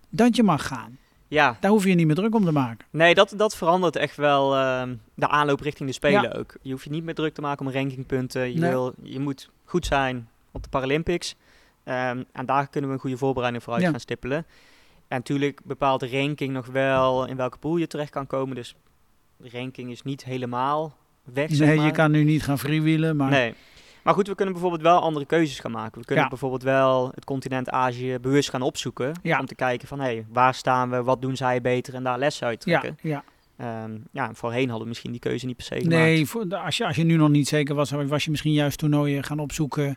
dat 0.09 0.37
je 0.37 0.43
mag 0.43 0.67
gaan. 0.67 0.99
Ja. 1.29 1.57
Daar 1.61 1.71
hoef 1.71 1.83
je 1.83 1.89
je 1.89 1.95
niet 1.95 2.07
meer 2.07 2.15
druk 2.15 2.35
om 2.35 2.45
te 2.45 2.53
maken. 2.53 2.87
Nee, 2.91 3.15
dat, 3.15 3.33
dat 3.37 3.57
verandert 3.57 3.97
echt 3.97 4.17
wel 4.17 4.57
ehm, 4.57 4.95
de 5.15 5.29
aanloop 5.29 5.61
richting 5.61 5.89
de 5.89 5.95
Spelen 5.95 6.33
ook. 6.39 6.57
Je 6.63 6.71
hoeft 6.73 6.85
je 6.85 6.91
niet 6.91 7.05
meer 7.05 7.15
druk 7.15 7.35
te 7.35 7.41
maken 7.41 7.67
om 7.67 7.73
rankingpunten. 7.73 8.53
Je, 8.53 8.59
Nee. 8.59 8.71
wil, 8.71 8.95
je 9.03 9.21
moet 9.21 9.51
goed 9.65 9.87
zijn 9.87 10.29
op 10.53 10.63
de 10.63 10.69
Paralympics. 10.69 11.37
Ehm, 11.85 12.23
en 12.33 12.47
daar 12.47 12.69
kunnen 12.69 12.91
we 12.91 12.97
een 12.97 13.03
goede 13.03 13.17
voorbereiding 13.17 13.65
voor 13.65 13.73
uit 13.73 13.83
Ja. 13.83 13.91
gaan 13.91 14.01
stippelen. 14.01 14.37
En 15.09 15.17
natuurlijk 15.17 15.61
bepaalt 15.65 16.01
de 16.01 16.11
ranking 16.11 16.53
nog 16.53 16.67
wel 16.67 17.27
in 17.27 17.37
welke 17.37 17.59
pool 17.59 17.77
je 17.77 17.87
terecht 17.87 18.11
kan 18.11 18.27
komen. 18.27 18.55
Dus 18.55 18.75
de 19.37 19.49
ranking 19.53 19.91
is 19.91 20.03
niet 20.03 20.25
helemaal 20.25 20.97
weg, 21.25 21.49
zeg 21.51 21.67
Nee, 21.67 21.77
maar. 21.77 21.87
je 21.87 21.93
kan 21.93 22.11
nu 22.11 22.25
niet 22.25 22.43
gaan 22.43 22.59
freewheelen, 22.59 23.17
maar 23.17 23.31
Nee. 23.31 23.55
Maar 24.03 24.15
goed, 24.15 24.27
we 24.29 24.35
kunnen 24.35 24.53
bijvoorbeeld 24.55 24.83
wel 24.83 25.01
andere 25.01 25.25
keuzes 25.27 25.59
gaan 25.61 25.71
maken. 25.71 26.01
We 26.01 26.07
kunnen 26.07 26.25
Ja. 26.25 26.31
bijvoorbeeld 26.31 26.63
wel 26.63 27.11
het 27.15 27.25
continent 27.25 27.71
Azië 27.71 28.19
bewust 28.21 28.51
gaan 28.51 28.63
opzoeken. 28.63 29.13
Ja. 29.23 29.39
Om 29.39 29.47
te 29.47 29.55
kijken 29.55 29.89
van, 29.89 29.99
hé, 30.01 30.05
hey, 30.05 30.27
waar 30.33 30.55
staan 30.55 30.91
we? 30.91 31.03
Wat 31.03 31.23
doen 31.23 31.37
zij 31.37 31.61
beter? 31.61 31.95
En 31.95 32.03
daar 32.03 32.19
lessen 32.19 32.47
uit 32.47 32.65
ja, 32.65 32.81
trekken. 32.81 33.09
ja. 33.11 33.25
Ehm, 33.57 33.97
ja, 34.13 34.31
voorheen 34.35 34.63
hadden 34.65 34.83
we 34.83 34.89
misschien 34.89 35.11
die 35.11 35.21
keuze 35.21 35.47
niet 35.47 35.57
per 35.57 35.65
se 35.65 35.75
gemaakt. 35.75 35.95
Nee, 36.03 36.27
voor, 36.27 36.57
als, 36.57 36.77
je, 36.77 36.87
als 36.87 36.97
je 36.97 37.05
nu 37.05 37.17
nog 37.17 37.29
niet 37.29 37.49
zeker 37.49 37.75
was, 37.75 37.91
was 37.91 38.25
je 38.25 38.31
misschien 38.31 38.53
juist 38.53 38.79
toernooien 38.79 39.25
gaan 39.25 39.39
opzoeken 39.39 39.97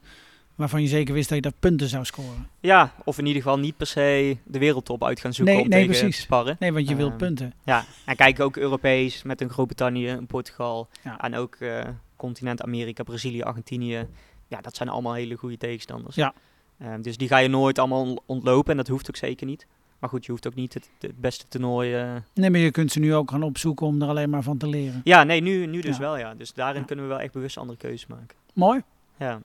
waarvan 0.55 0.81
je 0.81 0.87
zeker 0.87 1.13
wist 1.13 1.27
dat 1.29 1.37
je 1.37 1.43
daar 1.43 1.59
punten 1.59 1.87
zou 1.87 2.05
scoren. 2.05 2.47
Ja, 2.59 2.93
of 3.03 3.17
in 3.17 3.25
ieder 3.25 3.41
geval 3.41 3.59
niet 3.59 3.77
per 3.77 3.87
se 3.87 4.37
de 4.43 4.59
wereldtop 4.59 5.03
uit 5.03 5.19
gaan 5.19 5.33
zoeken 5.33 5.53
Nee, 5.55 5.63
om 5.63 5.69
nee, 5.69 5.79
tegen 5.79 5.95
precies. 5.99 6.15
te 6.15 6.21
sparren. 6.21 6.55
Nee, 6.59 6.73
want 6.73 6.89
je 6.89 6.95
wilt 6.95 7.09
Ehm, 7.09 7.17
punten. 7.19 7.53
Ja, 7.63 7.85
en 8.05 8.15
kijk 8.15 8.39
ook 8.39 8.57
Europees 8.57 9.23
met 9.23 9.41
een 9.41 9.49
Groot-Brittannië, 9.49 10.09
een 10.09 10.25
Portugal 10.27 10.89
Ja. 11.03 11.19
en 11.19 11.35
ook 11.35 11.55
eh, 11.55 11.79
continent 12.21 12.61
Amerika, 12.61 13.03
Brazilië, 13.03 13.41
Argentinië. 13.41 14.07
Ja, 14.47 14.61
dat 14.61 14.75
zijn 14.75 14.89
allemaal 14.89 15.13
hele 15.13 15.35
goede 15.35 15.57
tegenstanders. 15.57 16.15
Ja. 16.15 16.33
Ehm, 16.79 17.01
dus 17.01 17.17
die 17.17 17.27
ga 17.27 17.37
je 17.37 17.47
nooit 17.47 17.79
allemaal 17.79 18.01
on- 18.01 18.19
ontlopen 18.25 18.71
en 18.71 18.77
dat 18.77 18.87
hoeft 18.87 19.07
ook 19.09 19.15
zeker 19.15 19.45
niet. 19.47 19.67
Maar 19.99 20.09
goed, 20.09 20.25
je 20.25 20.31
hoeft 20.31 20.47
ook 20.47 20.55
niet 20.55 20.73
het, 20.73 20.89
het 20.99 21.19
beste 21.21 21.45
toernooi... 21.47 21.93
eh, 21.95 22.15
Nee, 22.33 22.49
maar 22.49 22.59
je 22.59 22.71
kunt 22.71 22.91
ze 22.91 22.99
nu 22.99 23.15
ook 23.15 23.31
gaan 23.31 23.43
opzoeken 23.43 23.85
om 23.87 24.01
er 24.01 24.07
alleen 24.07 24.29
maar 24.29 24.43
van 24.43 24.57
te 24.57 24.67
leren. 24.67 25.01
Ja, 25.03 25.23
nee, 25.23 25.41
nu, 25.41 25.65
nu 25.65 25.81
dus 25.81 25.95
Ja. 25.95 26.01
wel 26.01 26.17
ja. 26.17 26.33
Dus 26.35 26.53
daarin 26.53 26.81
Ja. 26.81 26.87
kunnen 26.87 27.05
we 27.05 27.11
wel 27.11 27.19
echt 27.19 27.33
bewust 27.33 27.57
andere 27.57 27.77
keuzes 27.77 28.07
maken. 28.07 28.35
Mooi, 28.53 28.81
Ja, 29.17 29.41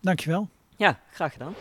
dankjewel. 0.00 0.48
ja 0.76 1.00
graag 1.12 1.32
gedaan. 1.32 1.54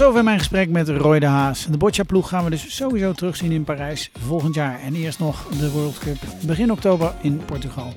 Zover 0.00 0.24
mijn 0.24 0.38
gesprek 0.38 0.68
met 0.68 0.88
Roy 0.88 1.18
de 1.18 1.26
Haas. 1.26 1.66
De 1.70 1.76
Boccia-ploeg 1.76 2.28
gaan 2.28 2.44
we 2.44 2.50
dus 2.50 2.76
sowieso 2.76 3.12
terugzien 3.12 3.52
in 3.52 3.64
Parijs 3.64 4.10
volgend 4.18 4.54
jaar. 4.54 4.80
En 4.80 4.94
eerst 4.94 5.18
nog 5.18 5.46
de 5.58 5.70
World 5.70 5.98
Cup 5.98 6.16
begin 6.46 6.72
oktober 6.72 7.14
in 7.22 7.40
Portugal. 7.46 7.92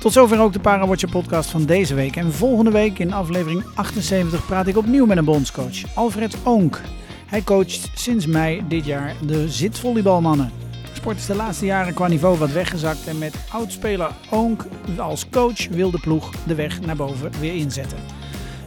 Tot 0.00 0.12
zover 0.12 0.40
ook 0.40 0.52
de 0.52 0.60
Parawatcher 0.60 1.08
podcast 1.10 1.50
van 1.50 1.64
deze 1.64 1.94
week. 1.94 2.16
En 2.16 2.32
volgende 2.32 2.70
week 2.70 2.98
in 2.98 3.12
aflevering 3.12 3.64
78 3.74 4.46
praat 4.46 4.66
ik 4.66 4.76
opnieuw 4.76 5.06
met 5.06 5.16
een 5.16 5.24
bondscoach, 5.24 5.94
Alfred 5.94 6.36
Oonk. 6.44 6.80
Hij 7.26 7.42
coacht 7.42 7.90
sinds 7.94 8.26
mei 8.26 8.62
dit 8.68 8.84
jaar 8.84 9.14
de 9.26 9.48
zitvolleybalmannen. 9.48 10.50
Sport 10.92 11.16
is 11.16 11.26
de 11.26 11.34
laatste 11.34 11.64
jaren 11.64 11.94
qua 11.94 12.08
niveau 12.08 12.38
wat 12.38 12.52
weggezakt 12.52 13.06
en 13.06 13.18
met 13.18 13.34
oudspeler 13.50 14.10
Oonk 14.30 14.64
als 14.98 15.28
coach 15.28 15.68
wil 15.68 15.90
de 15.90 16.00
ploeg 16.00 16.30
de 16.46 16.54
weg 16.54 16.80
naar 16.80 16.96
boven 16.96 17.30
weer 17.40 17.54
inzetten. 17.54 18.21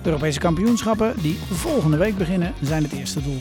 De 0.06 0.12
Europese 0.12 0.39
kampioenschappen, 0.39 1.13
die 1.22 1.38
volgende 1.52 1.98
week 1.98 2.18
beginnen, 2.18 2.54
zijn 2.62 2.84
het 2.84 2.91
eerste 2.91 3.22
doel. 3.22 3.39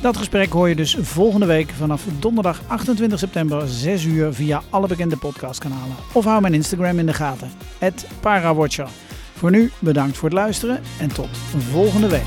Dat 0.00 0.16
gesprek 0.16 0.52
hoor 0.52 0.68
je 0.68 0.74
dus 0.74 0.96
volgende 1.00 1.46
week 1.46 1.70
vanaf 1.70 2.04
donderdag 2.18 2.60
28 2.66 3.18
september 3.18 3.68
6 3.68 4.04
uur 4.04 4.32
via 4.32 4.62
alle 4.70 4.86
bekende 4.86 5.16
podcastkanalen. 5.16 5.96
Of 6.12 6.24
hou 6.24 6.40
mijn 6.40 6.54
Instagram 6.54 6.98
in 6.98 7.06
de 7.06 7.12
gaten, 7.12 7.50
@parawatcher. 8.20 8.88
Voor 9.34 9.50
nu 9.50 9.70
bedankt 9.78 10.16
voor 10.16 10.28
het 10.28 10.38
luisteren 10.38 10.80
en 10.98 11.08
tot 11.08 11.28
volgende 11.70 12.08
week. 12.08 12.22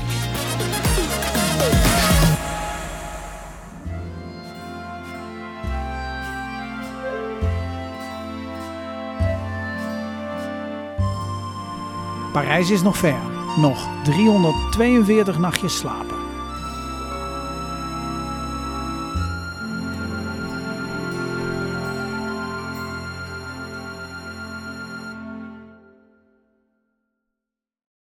Parijs 12.32 12.70
is 12.70 12.82
nog 12.82 12.96
ver. 12.96 13.35
Nog 13.56 13.88
342 14.04 15.38
nachtjes 15.38 15.76
slapen. 15.78 16.15